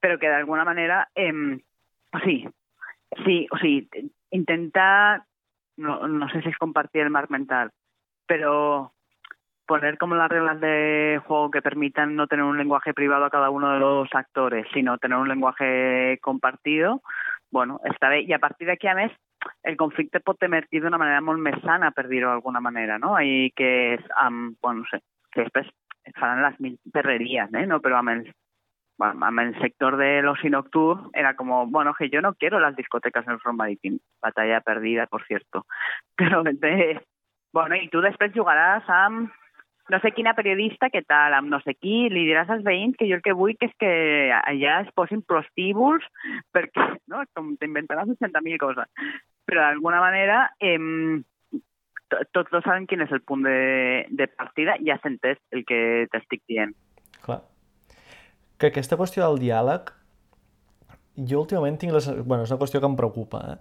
[0.03, 1.33] però que d'alguna manera, eh,
[2.25, 2.37] sí,
[3.25, 5.23] sí, o sigui, intentar,
[5.79, 7.73] no, no sé si és compartir el marc mental,
[8.29, 8.93] però
[9.67, 13.51] poner como las reglas de juego que permitan no tener un lenguaje privado a cada
[13.51, 17.03] uno de los actores, sino tener un lenguaje compartido,
[17.53, 18.23] bueno, està bé.
[18.27, 19.13] I a partir d'aquí, a més,
[19.63, 23.15] el conflicte pot emergir d'una manera molt més sana, per dir-ho d'alguna manera, no?
[23.21, 25.71] I que és amb, bueno, no sé, que després
[26.15, 27.67] faran les mil perreries, eh?
[27.67, 27.81] no?
[27.83, 28.29] però amb els,
[29.03, 33.27] en el sector de l'oci nocturn era como, bueno, que yo no quiero las discotecas
[33.27, 33.99] en el front marítim.
[34.23, 35.67] Batalla perdida, por cierto.
[36.17, 37.01] Però, de,
[37.53, 39.33] bueno, i tu després jugaràs amb
[39.93, 43.07] no sé quina periodista, què tal, amb no sé qui, li diràs als veïns que
[43.09, 43.93] jo el que vull que és que
[44.37, 46.07] allà es posin prostíbuls,
[46.55, 48.91] perquè, no?, com t'inventaràs 60.000 coses.
[49.47, 50.79] Però d'alguna manera, eh,
[52.35, 56.43] tots dos saben quin és el punt de, de partida, ja s'entès el que t'estic
[56.51, 56.75] dient.
[57.23, 57.43] Clar.
[58.59, 59.91] Que aquesta qüestió del diàleg,
[61.31, 62.03] jo últimament tinc la...
[62.23, 63.59] Bueno, és una qüestió que em preocupa, eh?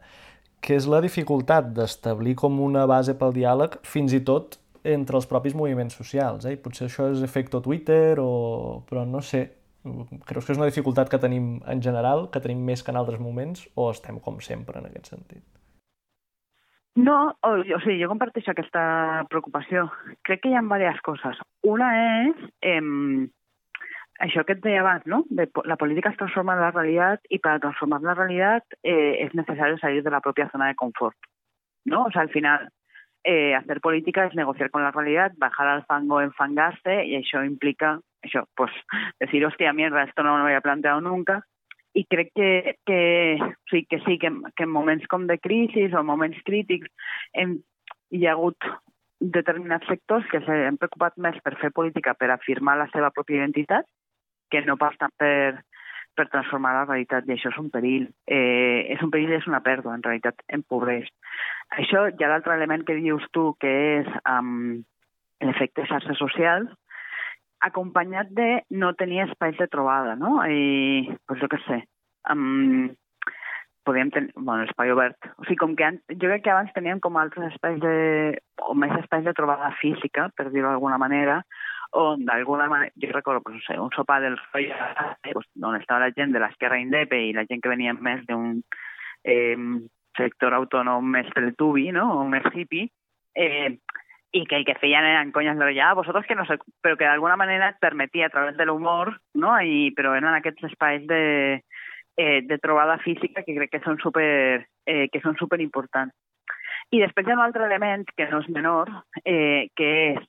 [0.65, 4.57] que és la dificultat d'establir com una base pel diàleg fins i tot
[4.93, 6.45] entre els propis moviments socials.
[6.45, 6.55] Eh?
[6.55, 8.83] I potser això és efecte Twitter, o...
[8.89, 9.47] però no sé.
[10.25, 13.21] Creus que és una dificultat que tenim en general, que tenim més que en altres
[13.21, 15.43] moments, o estem com sempre en aquest sentit?
[16.95, 19.89] No, o, o sigui, jo comparteixo aquesta preocupació.
[20.25, 21.41] Crec que hi ha diverses coses.
[21.67, 21.89] Una
[22.23, 22.79] és eh,
[24.25, 25.25] això que et deia abans, no?
[25.29, 29.35] De, la política es transforma en la realitat i per transformar la realitat eh, és
[29.35, 31.17] necessari salir de la pròpia zona de confort.
[31.85, 32.05] ¿no?
[32.05, 32.69] O sea, al final,
[33.25, 37.99] eh, hacer política es negociar con la realidad, bajar al fango, enfangarse, y eso implica,
[38.21, 38.71] eso, pues,
[39.19, 41.43] decir, hostia, mierda, esto no me lo había planteado nunca,
[41.95, 43.39] i crec que, que,
[43.71, 46.91] sí, que sí, que, que en moments com de crisi o moments crítics
[47.33, 47.55] hem,
[48.11, 48.67] hi ha hagut
[49.19, 53.87] determinats sectors que s'han preocupat més per fer política, per afirmar la seva pròpia identitat,
[54.51, 55.63] que no pas tant per,
[56.15, 58.07] per transformar la realitat, i això és un perill.
[58.27, 61.09] Eh, és un perill és una pèrdua, en realitat empobreix.
[61.79, 64.81] Això hi ha l'altre element que dius tu, que és um,
[65.43, 66.67] l'efecte xarxa social,
[67.65, 70.37] acompanyat de no tenir espais de trobada, no?
[70.45, 71.81] I, doncs jo què sé,
[72.31, 72.91] um,
[73.85, 75.29] podíem tenir, bueno, l'espai obert.
[75.37, 77.95] O sigui, com que an, jo crec que abans teníem com altres espais de,
[78.65, 81.41] o més espais de trobada física, per dir-ho d'alguna manera,
[81.95, 86.01] on d'alguna manera, jo recordo, pues, no sé, un sopar del Royal, pues, on estava
[86.01, 88.59] la gent de l'esquerra indepe i la gent que venia més d'un
[89.23, 89.55] eh,
[90.17, 92.89] sector autònom més tubi, no?, o més hippie,
[93.35, 93.77] eh,
[94.35, 97.07] i que el que feien eren conyes de ja, vosotros que no sé, però que
[97.07, 101.63] d'alguna manera et permetia a través de l'humor, no?, I, però eren aquests espais de,
[102.17, 106.13] eh, de trobada física que crec que són super, eh, que són super importants.
[106.91, 108.91] I després hi ha un altre element que no és menor,
[109.23, 110.25] eh, que és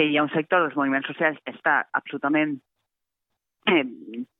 [0.00, 2.54] que hi ha un sector dels moviments socials que està absolutament
[3.68, 3.84] eh,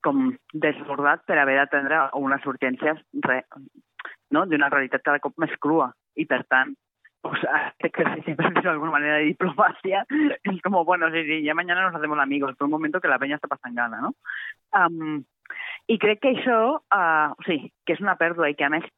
[0.01, 0.31] com
[0.63, 3.43] desbordat per haver d'atendre unes urgències re,
[4.33, 4.47] no?
[4.49, 6.73] d'una realitat cada cop més crua i per tant
[7.21, 7.45] pues,
[7.77, 11.85] exercici per decirlo de alguna manera de diplomacia es como, bueno, sí, sí, ya mañana
[11.85, 14.15] nos hacemos amigos, por un momento que la peña està passant gana, no?
[14.73, 15.21] Um,
[15.93, 18.89] I crec que això, uh, o sigui, que és una pèrdua i que a més,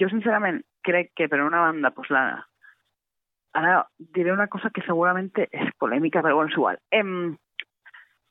[0.00, 2.46] jo sincerament crec que per una banda, pues, la,
[3.56, 6.78] Ara diré una cosa que segurament és polèmica, però bueno, és igual.
[6.92, 7.36] Em,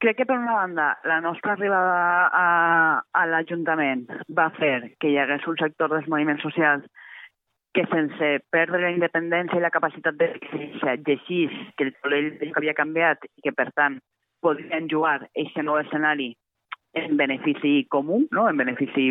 [0.04, 2.48] crec que per una banda la nostra arribada a,
[3.02, 6.86] a l'Ajuntament va fer que hi hagués un sector dels moviments socials
[7.74, 10.32] que sense perdre la independència i la capacitat de
[11.06, 14.00] llegir que el colell havia canviat i que, per tant,
[14.42, 16.32] podrien jugar aquest nou escenari
[16.98, 18.48] en benefici comú, no?
[18.50, 19.06] en benefici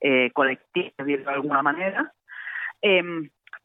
[0.00, 0.90] eh, col·lectiu,
[1.24, 2.04] d'alguna manera.
[2.82, 3.00] Eh,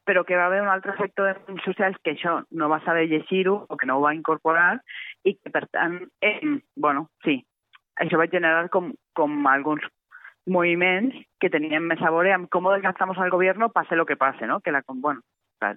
[0.05, 3.65] però que va haver un altre sector de socials que això no va saber llegir-ho
[3.69, 4.81] o que no ho va incorporar
[5.23, 6.39] i que, per tant, eh,
[6.75, 7.39] bueno, sí,
[8.01, 9.85] això va generar com, com alguns
[10.49, 14.59] moviments que tenien més veure amb com desgastamos al gobierno pase lo que pase, ¿no?
[14.61, 15.21] Que la, bueno,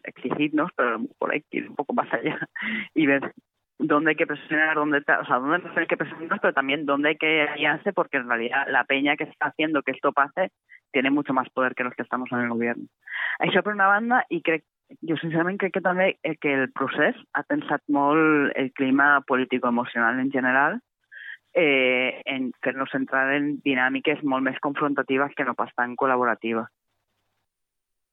[0.05, 2.39] exigirnos, pero por ahí ir un poco más allá
[2.95, 3.33] y ver
[3.79, 7.17] dónde hay que presionar, dónde, o sea, dónde hay que presionar, pero también dónde hay
[7.17, 10.51] que aliarse, porque en realidad la peña que está haciendo que esto pase
[10.93, 12.87] tiene mucho más poder que los que estamos en el gobierno.
[13.43, 14.63] Això per una banda, i crec,
[15.03, 20.21] jo sincerament crec que també eh, que el procés ha pensat molt el clima polític-emocional
[20.23, 20.79] en general
[21.55, 26.71] eh, en fer-nos entrar en dinàmiques molt més confrontatives que no pas tan col·laboratives.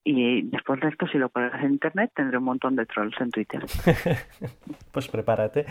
[0.04, 3.30] Y después de esto, si lo pones en internet, tendré un montón de trolls en
[3.30, 3.64] Twitter.
[4.92, 5.66] pues prepárate.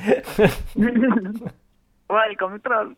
[2.09, 2.95] Welcome, troll.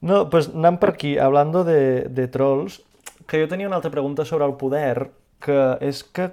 [0.00, 2.80] No, pues anant per aquí, hablando de, de trolls,
[3.28, 6.30] que jo tenia una altra pregunta sobre el poder, que és que,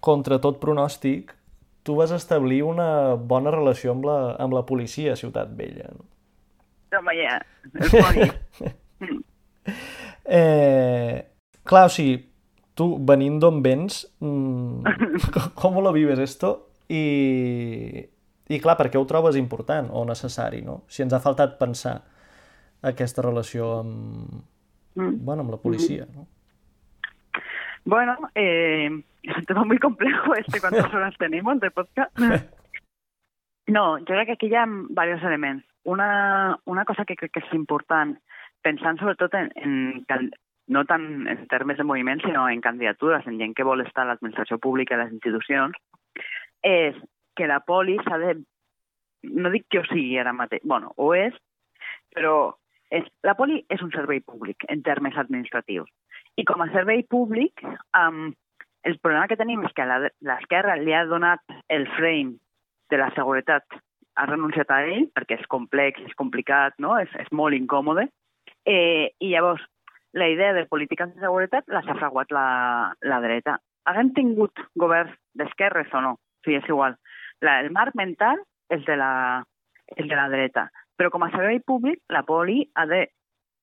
[0.00, 1.36] contra tot pronòstic,
[1.84, 5.92] tu vas establir una bona relació amb la, amb la policia a Ciutat Vella.
[5.92, 6.08] No?
[6.98, 7.38] Home, ja,
[7.72, 8.32] el
[10.24, 11.24] eh,
[11.64, 12.18] clar, o sigui,
[12.82, 14.82] tu, venint d'on vens, mm,
[15.60, 16.52] com lo vives esto?
[16.90, 18.02] I,
[18.50, 20.82] I clar, per què ho trobes important o necessari, no?
[20.90, 22.00] Si ens ha faltat pensar
[22.82, 24.42] aquesta relació amb,
[24.98, 25.18] mm.
[25.22, 26.26] bueno, amb la policia, no?
[27.84, 28.90] Bueno, eh,
[29.22, 32.18] es un tema muy complejo este, ¿cuántas horas tenemos de podcast?
[33.66, 35.64] No, yo crec que aquí hi ha diversos elements.
[35.84, 38.14] una, una cosa que crec que és important,
[38.62, 40.02] pensant sobretot en, en
[40.72, 44.12] no tant en termes de moviment, sinó en candidatures, en gent que vol estar a
[44.12, 45.76] l'administració pública i a les institucions,
[46.62, 46.98] és
[47.36, 48.34] que la poli s'ha de...
[49.22, 51.36] No dic que ho sigui ara mateix, bueno, ho és,
[52.14, 52.54] però
[52.90, 55.90] és, la poli és un servei públic en termes administratius.
[56.36, 57.62] I com a servei públic,
[57.96, 58.32] um,
[58.82, 62.38] el problema que tenim és que l'esquerra li ha donat el frame
[62.90, 63.64] de la seguretat,
[64.16, 66.96] ha renunciat a ell perquè és complex, és complicat, no?
[67.00, 68.08] és, és molt incòmode,
[68.68, 69.62] eh, i llavors
[70.12, 72.46] la idea de polítiques de seguretat les ha fraguat la,
[73.00, 73.58] la dreta.
[73.88, 76.98] Haguem tingut governs d'esquerres o no, sí, és igual.
[77.42, 79.42] La, el marc mental és de, la,
[79.96, 80.68] és de la dreta.
[80.96, 83.06] Però com a servei públic, la poli ha de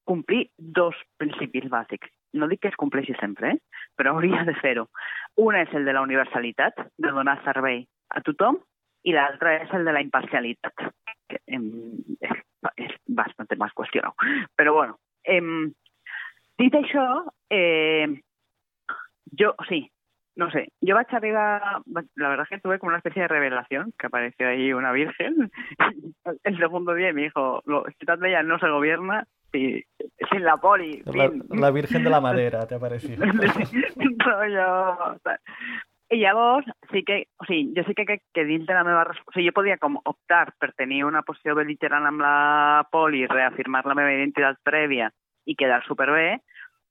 [0.09, 2.09] complir dos principis bàsics.
[2.33, 3.83] No dic que es compleixi sempre, eh?
[3.97, 4.87] però hauria de fer-ho.
[5.41, 7.83] Un és el de la universalitat, de donar servei
[8.13, 8.57] a tothom,
[9.07, 10.89] i l'altre és el de la imparcialitat,
[11.29, 11.69] que em,
[12.25, 12.41] és,
[12.75, 14.27] és bastant més qüestionat.
[14.59, 15.69] Però bueno, em,
[16.59, 17.05] dit això,
[17.49, 18.21] eh,
[19.39, 19.87] jo, sí,
[20.39, 21.81] no sé, yo vaig arribar,
[22.15, 25.51] la verdad es que tuve como una especie de revelación, que apareció ahí una virgen,
[26.43, 27.61] el segundo día me dijo,
[27.97, 29.83] Ciudad Bella no se gobierna si,
[30.31, 31.01] sin la poli.
[31.05, 33.15] La, la Virgen de la Madera, te apareció.
[34.17, 35.17] Rollo...
[36.11, 39.03] I llavors, sí que, o sigui, jo sí que crec que dins de la meva...
[39.05, 43.83] O sigui, jo podia com optar per tenir una posició beligerant amb la poli, reafirmar
[43.85, 45.11] la meva identitat prèvia
[45.49, 46.39] i quedar superbé,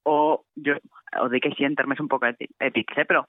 [0.09, 0.79] o jo
[1.23, 3.07] ho dic així en termes un poc èpics, eh?
[3.09, 3.23] però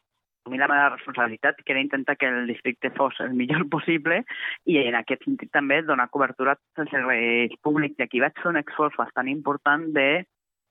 [0.46, 4.24] a mi la meva responsabilitat que era intentar que el districte fos el millor possible
[4.66, 8.00] i en aquest sentit també donar cobertura als serveis públics.
[8.00, 10.10] I aquí vaig fer un esforç bastant important de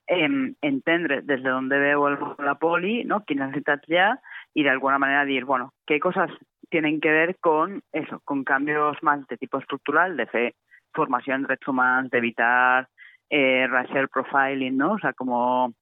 [0.08, 0.30] eh,
[0.62, 3.22] entendre des de d'on veu el, la poli, ¿no?
[3.28, 4.10] quines necessitats hi ha,
[4.54, 6.30] y de alguna manera dir, bueno, qué cosas
[6.70, 10.54] tienen que ver con eso, con cambios más de tipo estructural, de fe,
[10.92, 12.88] formación en derechos humanos, de evitar
[13.30, 14.92] eh, racial profiling, ¿no?
[14.92, 15.72] O sea, como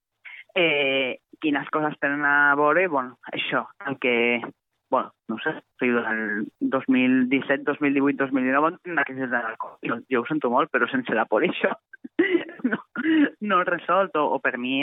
[0.54, 4.40] eh, quines coses tenen a veure, bueno, això, el que,
[4.90, 9.78] bueno, no sé, el 2017, 2018, 2019 una crisi de l'alcohol.
[9.82, 11.74] Jo, jo ho sento molt, però sense la por això
[12.70, 12.80] no,
[13.40, 14.16] no resolt.
[14.16, 14.80] O, o per mi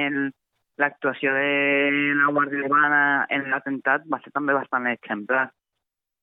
[0.78, 1.90] l'actuació de
[2.20, 5.50] la Guàrdia Urbana en l'atemptat va ser també bastant exemplar.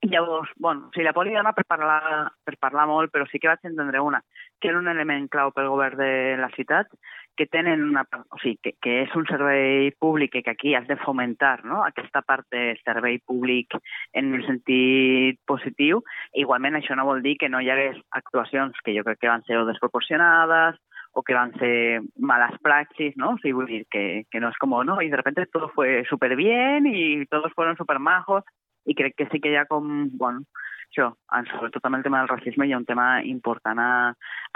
[0.03, 3.51] Llavors, bueno, o sigui, la poli dona per parlar, per parlar molt, però sí que
[3.51, 4.23] vaig entendre una,
[4.59, 6.89] que era un element clau pel govern de la ciutat,
[7.37, 10.97] que tenen una, o sigui, que, que és un servei públic que aquí has de
[11.05, 13.77] fomentar, no?, aquesta part de servei públic
[14.17, 16.01] en el sentit positiu.
[16.33, 19.45] Igualment, això no vol dir que no hi hagués actuacions que jo crec que van
[19.45, 20.81] ser o desproporcionades
[21.13, 23.35] o que van ser malas praxis, ¿no?
[23.35, 26.05] O sigui, vull dir que, que no és com, no, y de repente todo fue
[26.09, 28.45] súper bien y todos fueron súper majos,
[28.91, 30.43] i crec que sí que hi ha com, bueno,
[30.91, 31.13] això,
[31.53, 33.93] sobretot amb el tema del racisme hi ha un tema important a,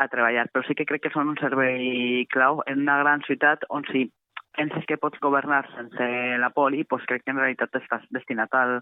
[0.03, 3.67] a treballar, però sí que crec que són un servei clau en una gran ciutat
[3.71, 4.09] on si
[4.55, 6.07] penses que pots governar sense
[6.39, 8.79] la poli, doncs crec que en realitat estàs destinat al,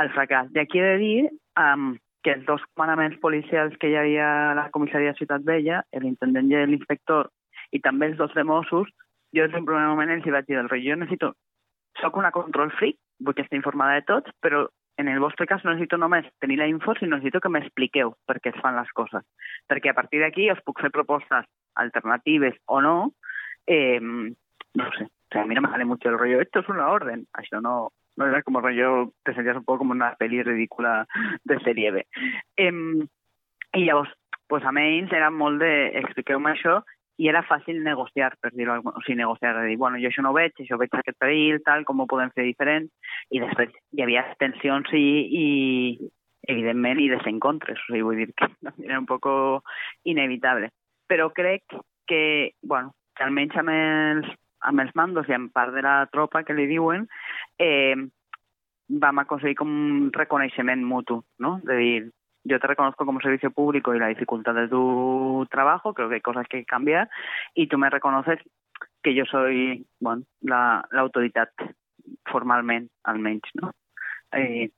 [0.00, 0.48] al fracàs.
[0.54, 1.18] I aquí he de dir
[1.60, 1.92] um,
[2.24, 6.52] que els dos comandaments policials que hi havia a la comissaria de Ciutat Vella, l'intendent
[6.52, 7.28] i l'inspector,
[7.72, 8.88] i també els dos de Mossos,
[9.36, 11.32] jo des d'un primer moment els hi vaig dir del rei, jo necessito,
[12.00, 14.66] soc una control freak, vull que estigui informada de tots, però
[14.96, 18.38] en el vostre cas no necessito només tenir la info, sinó necessito que m'expliqueu per
[18.40, 19.24] què es fan les coses.
[19.68, 21.48] Perquè a partir d'aquí us puc fer propostes
[21.80, 22.96] alternatives o no,
[23.66, 26.68] eh, no sé, o sea, a mí no me sale mucho el rollo, esto es
[26.68, 30.42] una orden, això no, no era como rollo, te sentías un poco como una peli
[30.42, 31.06] ridícula
[31.44, 32.06] de serie B.
[32.56, 32.72] Eh,
[33.74, 34.10] I llavors,
[34.46, 36.82] pues a mi era molt de expliqueu-me això
[37.20, 40.32] i era fàcil negociar, per dir-ho o sigui, negociar, de dir, bueno, jo això no
[40.32, 42.88] ho veig, això veig aquest perill, tal, com ho podem fer diferent,
[43.30, 45.04] i després hi havia tensions i,
[45.42, 45.46] i
[46.48, 48.48] evidentment, i desencontres, o sigui, vull dir que
[48.88, 49.28] era un poc
[50.08, 50.72] inevitable.
[51.10, 51.76] Però crec
[52.08, 52.22] que,
[52.62, 54.32] bueno, que almenys amb els,
[54.70, 57.06] amb els mandos i amb part de la tropa que li diuen,
[57.60, 57.94] eh,
[59.02, 61.58] vam aconseguir com un reconeixement mutu, no?
[61.64, 62.10] De dir,
[62.44, 66.20] yo te reconozco como servicio público y la dificultad de tu trabajo, creo que hay
[66.20, 67.08] cosas que cambiar,
[67.54, 68.38] y tú me reconoces
[69.02, 71.48] que yo soy, bueno, la, la autoridad
[72.26, 73.72] formalment, almenys, no?
[74.32, 74.70] Eh,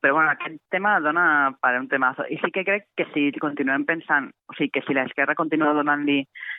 [0.00, 2.26] però bueno, aquest tema dona per un temazo.
[2.28, 6.18] I sí que crec que si continuem pensant, o sigui, que si l'esquerra continua donant-li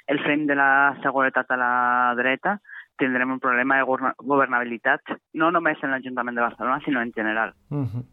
[0.10, 1.76] el frame de la seguretat a la
[2.18, 2.56] dreta,
[2.98, 7.54] tindrem un problema de governabilitat, no només en l'Ajuntament de Barcelona, sinó en general.
[7.70, 8.06] Uh -huh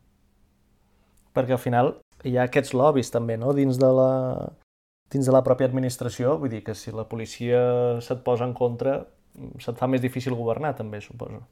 [1.32, 1.94] perquè al final
[2.24, 4.12] hi ha aquests lobbies també, no?, dins de la,
[5.12, 7.62] dins de la pròpia administració, vull dir que si la policia
[8.00, 9.00] se't posa en contra,
[9.58, 11.42] se't fa més difícil governar també, suposo.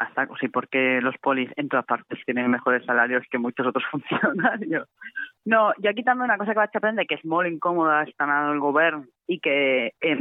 [0.00, 3.84] hasta, o sigui, porque los polis en todas partes tienen mejores salarios que muchos otros
[3.90, 4.88] funcionarios.
[5.44, 8.54] No, jo aquí també una cosa que vaig aprendre que és molt incòmoda estar en
[8.54, 10.16] el govern i que, eh,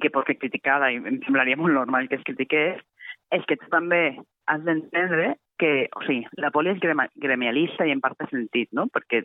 [0.00, 2.80] que ser criticada i em semblaria molt normal que es critiqués,
[3.36, 4.16] és que tu també
[4.48, 8.86] has d'entendre que, o sigui, la poli és gremialista i en part té sentit, no?
[8.92, 9.22] Perquè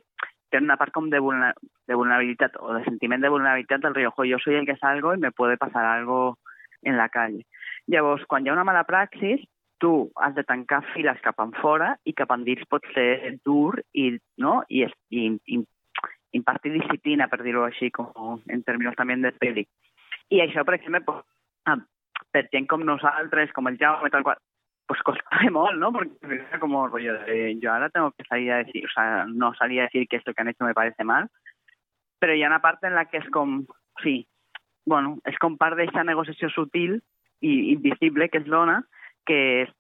[0.52, 1.54] té una part com de, vulner
[1.88, 5.22] de vulnerabilitat o de sentiment de vulnerabilitat del riu, jo soy el que salgo i
[5.22, 6.38] me puede pasar algo
[6.84, 7.46] en la calle.
[7.88, 9.44] Llavors, quan hi ha una mala praxis,
[9.80, 14.12] tu has de tancar files cap en fora i cap endins pot ser dur i,
[14.38, 14.62] no?
[14.70, 15.60] I, i, i
[16.36, 19.66] impartir disciplina, per dir-ho així, com en termes també de peli.
[20.34, 21.22] I això, per exemple,
[22.32, 24.40] per gent com nosaltres, com el Jaume, tal qual,
[24.88, 25.92] pues costaba molt, ¿no?
[25.92, 29.54] Porque era como rollo de, yo ahora tengo que salir a decir, o sea, no
[29.56, 31.30] salir a decir que esto que han hecho me parece mal,
[32.20, 33.66] pero ha una part en la que és com,
[34.02, 34.28] sí,
[34.86, 37.00] bueno, és com part d'aquesta negociació sutil
[37.42, 38.84] i invisible que es dona,
[39.26, 39.74] que és,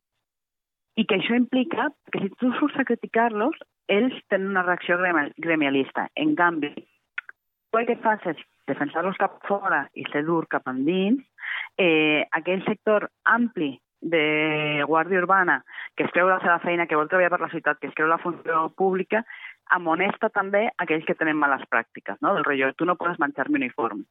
[0.96, 6.10] i que això implica que si tu surts a criticar-los, ells tenen una reacció gremialista.
[6.16, 6.72] En canvi,
[7.70, 10.66] tu que fas és defensar-los cap fora i ser cap
[11.78, 12.26] eh,
[12.66, 15.60] sector ampli de Guàrdia Urbana,
[15.96, 18.10] que es creu la seva feina, que vol treballar per la ciutat, que es creu
[18.12, 19.24] la funció pública,
[19.78, 22.36] amonesta també aquells que tenen males pràctiques, no?
[22.36, 24.06] del rotllo, tu no pots menjar-me uniforme.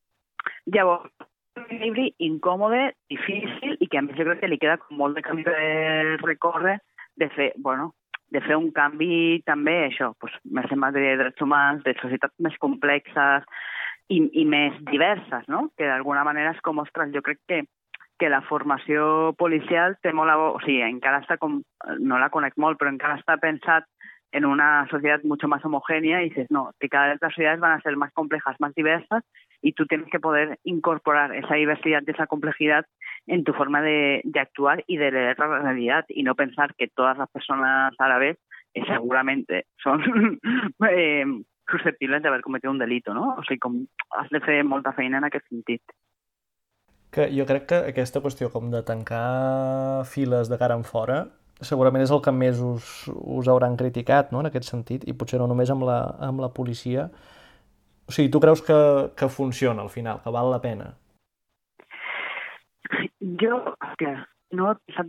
[0.67, 1.11] Llavors,
[1.57, 5.19] un equilibri incòmode, difícil, i que a més jo crec que li queda com molt
[5.19, 6.81] de camí de recórrer
[7.17, 7.93] de fer, bueno,
[8.35, 12.35] de fer un canvi també, això, pues, més en matèria de drets humans, de societats
[12.43, 13.47] més complexes
[14.11, 15.69] i, i més diverses, no?
[15.79, 17.63] Que d'alguna manera és com, ostres, jo crec que
[18.19, 20.31] que la formació policial té molt...
[20.31, 20.39] A...
[20.55, 21.39] O sigui, encara està.
[22.01, 23.89] No la conec molt, però encara està pensat
[24.35, 27.79] en una sociedad mucho más homogénea y dices, no, que cada vez las sociedades van
[27.79, 29.23] a ser más complejas, más diversas
[29.63, 32.85] y tú tienes que poder incorporar esa diversidad esa complejidad
[33.29, 36.89] en tu forma de, de actuar y de leer la realidad y no pensar que
[36.89, 38.37] todas las personas árabes
[38.75, 40.03] eh, seguramente son
[40.91, 41.25] eh,
[41.69, 43.37] susceptibles de haber cometido un delito, no?
[43.39, 43.87] O sigui, com
[44.19, 45.31] has de fer molta feina en.
[47.15, 51.25] Que jo crec que aquesta qüestió com de tancar files de cara en fora
[51.63, 54.41] segurament és el que més us, us hauran criticat no?
[54.43, 57.09] en aquest sentit, i potser no només amb la, amb la policia.
[58.09, 58.79] O sigui, tu creus que,
[59.17, 60.87] que funciona al final, que val la pena?
[63.41, 63.63] Jo,
[63.99, 64.11] que
[64.53, 65.07] no he pensat...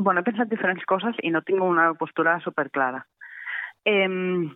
[0.00, 3.02] Bueno, he pensat diferents coses i no tinc una postura superclara.
[3.84, 4.54] Eh, mira,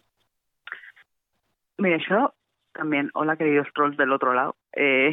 [1.99, 2.33] això
[2.75, 5.11] també, hola queridos trolls del otro lado, eh,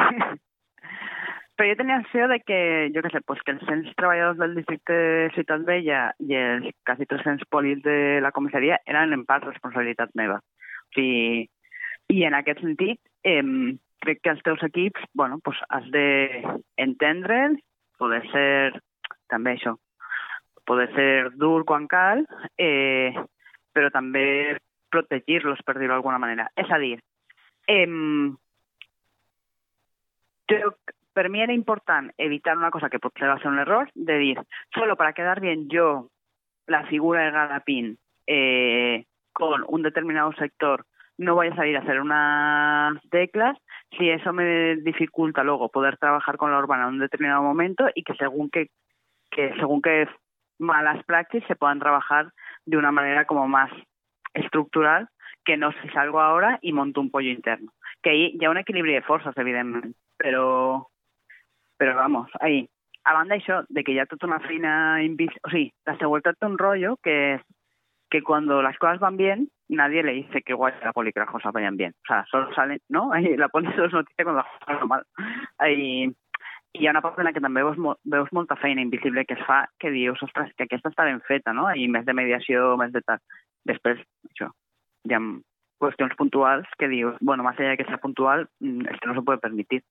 [1.62, 2.60] Però jo tenia la de que,
[2.90, 6.72] jo què sé, pues que els 100 treballadors del districte de Ciutat Vella i els
[6.90, 10.40] quasi 300 polis de la comissaria eren en part responsabilitat meva.
[10.42, 11.44] O sigui,
[12.10, 13.44] I en aquest sentit, eh,
[14.02, 17.62] crec que els teus equips, bueno, pues has d'entendre'ls,
[18.02, 18.82] poder ser,
[19.30, 19.76] també això,
[20.66, 22.26] poder ser dur quan cal,
[22.58, 23.14] eh,
[23.72, 24.58] però també
[24.90, 26.50] protegir-los, per dir-ho d'alguna manera.
[26.58, 26.98] És a dir,
[27.70, 27.86] eh,
[30.50, 30.74] jo
[31.14, 34.40] per mi era important evitar una cosa que potser va ser un error, de dir,
[34.74, 36.10] solo para quedar bien yo,
[36.68, 37.98] la figura de Gadapín,
[38.28, 40.86] eh, con un determinado sector,
[41.18, 43.58] no voy a salir a hacer unas teclas,
[43.98, 48.04] si eso me dificulta luego poder trabajar con la urbana en un determinado momento y
[48.04, 48.70] que según que,
[49.30, 50.08] que según que
[50.58, 52.32] malas prácticas se puedan trabajar
[52.66, 53.72] de una manera como más
[54.34, 55.10] estructural
[55.44, 57.72] que no si salgo ahora y monto un pollo interno.
[58.02, 60.88] Que ahí hi ha un equilibri de forces, evidentment, però
[61.82, 62.70] però vamos, ahí.
[63.10, 66.38] A banda això, de que hi ha tota una feina invisible, o sigui, la seguretat
[66.38, 67.42] té un rollo que és
[68.12, 71.32] que cuando las cosas van bien, nadie le dice que guay la poli que las
[71.32, 71.96] cosas vayan bien.
[72.04, 73.12] O sea, solo salen, ¿no?
[73.14, 75.04] Ahí, la poli solo es noticia cuando las cosas van mal.
[75.58, 76.14] Ahí,
[76.74, 79.46] hi ha una part en la que també veus, veus molta feina invisible que es
[79.48, 81.66] fa que dius, ostres, que aquesta està ben feta, no?
[81.74, 83.26] I més de mediació, més de tal.
[83.66, 84.52] Després, això,
[85.10, 85.24] hi ha
[85.82, 89.16] qüestions puntuals que dius, bueno, más allá de que sea puntual, mm, es que no
[89.16, 89.82] se puede permitir.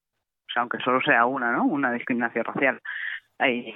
[0.51, 1.65] O sea, aunque solo sea una, ¿no?
[1.65, 2.81] Una discriminació racial.
[3.39, 3.75] I...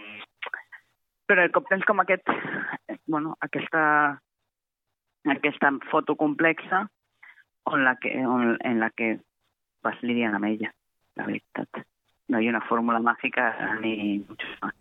[1.24, 2.26] Però el cop tens com aquest,
[3.08, 4.20] bueno, aquesta,
[5.24, 6.82] aquesta foto complexa
[7.70, 9.14] on la que, on, en la que
[9.86, 10.74] vas lidiant amb ella,
[11.16, 11.80] la veritat.
[12.28, 14.74] No hi ha una fórmula màgica ni mucho más.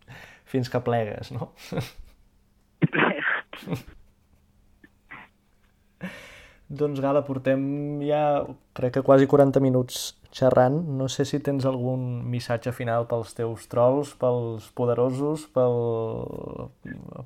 [0.44, 1.54] Fins que plegues, no?
[2.90, 3.86] Plegues.
[6.74, 8.44] doncs Gala, portem ja
[8.76, 10.82] crec que quasi 40 minuts xerrant.
[11.00, 15.80] No sé si tens algun missatge final pels teus trolls, pels poderosos, pel...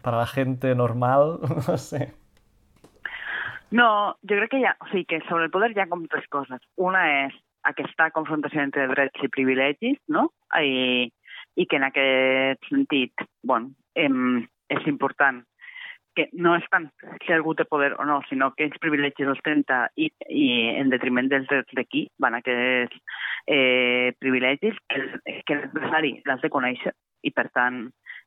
[0.03, 1.37] per a la gente normal,
[1.67, 2.11] no sé.
[3.71, 3.89] No,
[4.23, 6.61] jo crec que ha, o sigui, que sobre el poder hi ha com tres coses.
[6.79, 7.35] Una és
[7.67, 10.29] aquesta confrontació entre drets i privilegis, no?
[10.55, 11.09] I,
[11.59, 15.43] i que en aquest sentit, bon, em, és important
[16.17, 16.87] que no és tant
[17.25, 20.47] si algú té poder o no, sinó que els privilegis ostenta i, i
[20.81, 22.97] en detriment dels drets d'aquí van aquests
[23.45, 25.03] eh, privilegis que,
[25.45, 26.93] que l'adversari l'has de conèixer
[27.25, 27.85] i, per tant,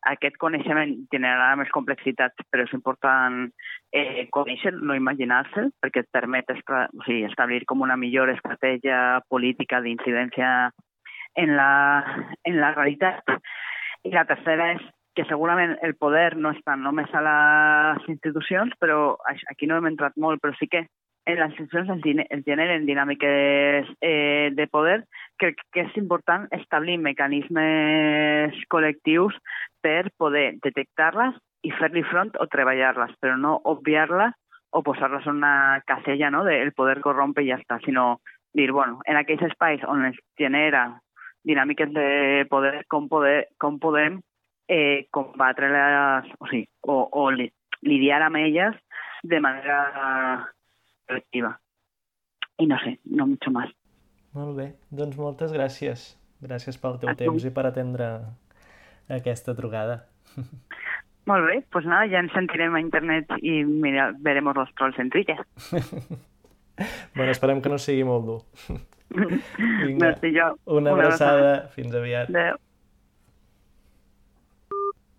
[0.09, 3.43] aquest coneixement generarà més complexitat, però és important
[3.93, 6.57] eh, conèixer, no imaginar-se, perquè et permet o
[7.05, 10.71] sigui, establir com una millor estratègia política d'incidència
[11.41, 11.73] en la,
[12.45, 13.37] en la realitat.
[14.07, 14.89] I la tercera és
[15.21, 19.19] que segurament el poder no està només a les institucions, però
[19.53, 20.87] aquí no hem entrat molt, però sí que
[21.29, 25.03] en les institucions es generen dinàmiques eh, de poder,
[25.37, 29.37] crec que és important establir mecanismes col·lectius
[29.85, 31.37] per poder detectar-les
[31.69, 34.33] i fer-li front o treballar-les, però no obviar-les
[34.73, 38.23] o posar-les en una casella no, del poder corrompe i ja està, sinó
[38.57, 40.89] dir, bueno, en aquells espais on es genera
[41.45, 42.09] dinàmiques de
[42.49, 44.23] poder, com, poder, com podem
[44.71, 48.79] eh, combatre-les, o sigui, o, o lidiar amb elles
[49.27, 49.81] de manera
[51.09, 51.57] colectiva.
[52.61, 53.73] I no sé, no mucho más.
[54.37, 56.13] Molt bé, doncs moltes gràcies.
[56.41, 58.13] Gràcies pel teu temps i per atendre
[59.11, 60.05] aquesta trucada.
[61.29, 64.99] Molt bé, doncs pues nada, ja ens sentirem a internet i mira, veremos los trolls
[65.03, 65.37] en Twitter.
[67.17, 68.41] bueno, esperem que no sigui molt dur.
[69.59, 70.53] Vinga, Merci, jo.
[70.65, 71.55] Una, una abraçada.
[71.75, 72.31] Fins aviat.
[72.31, 72.61] Adéu.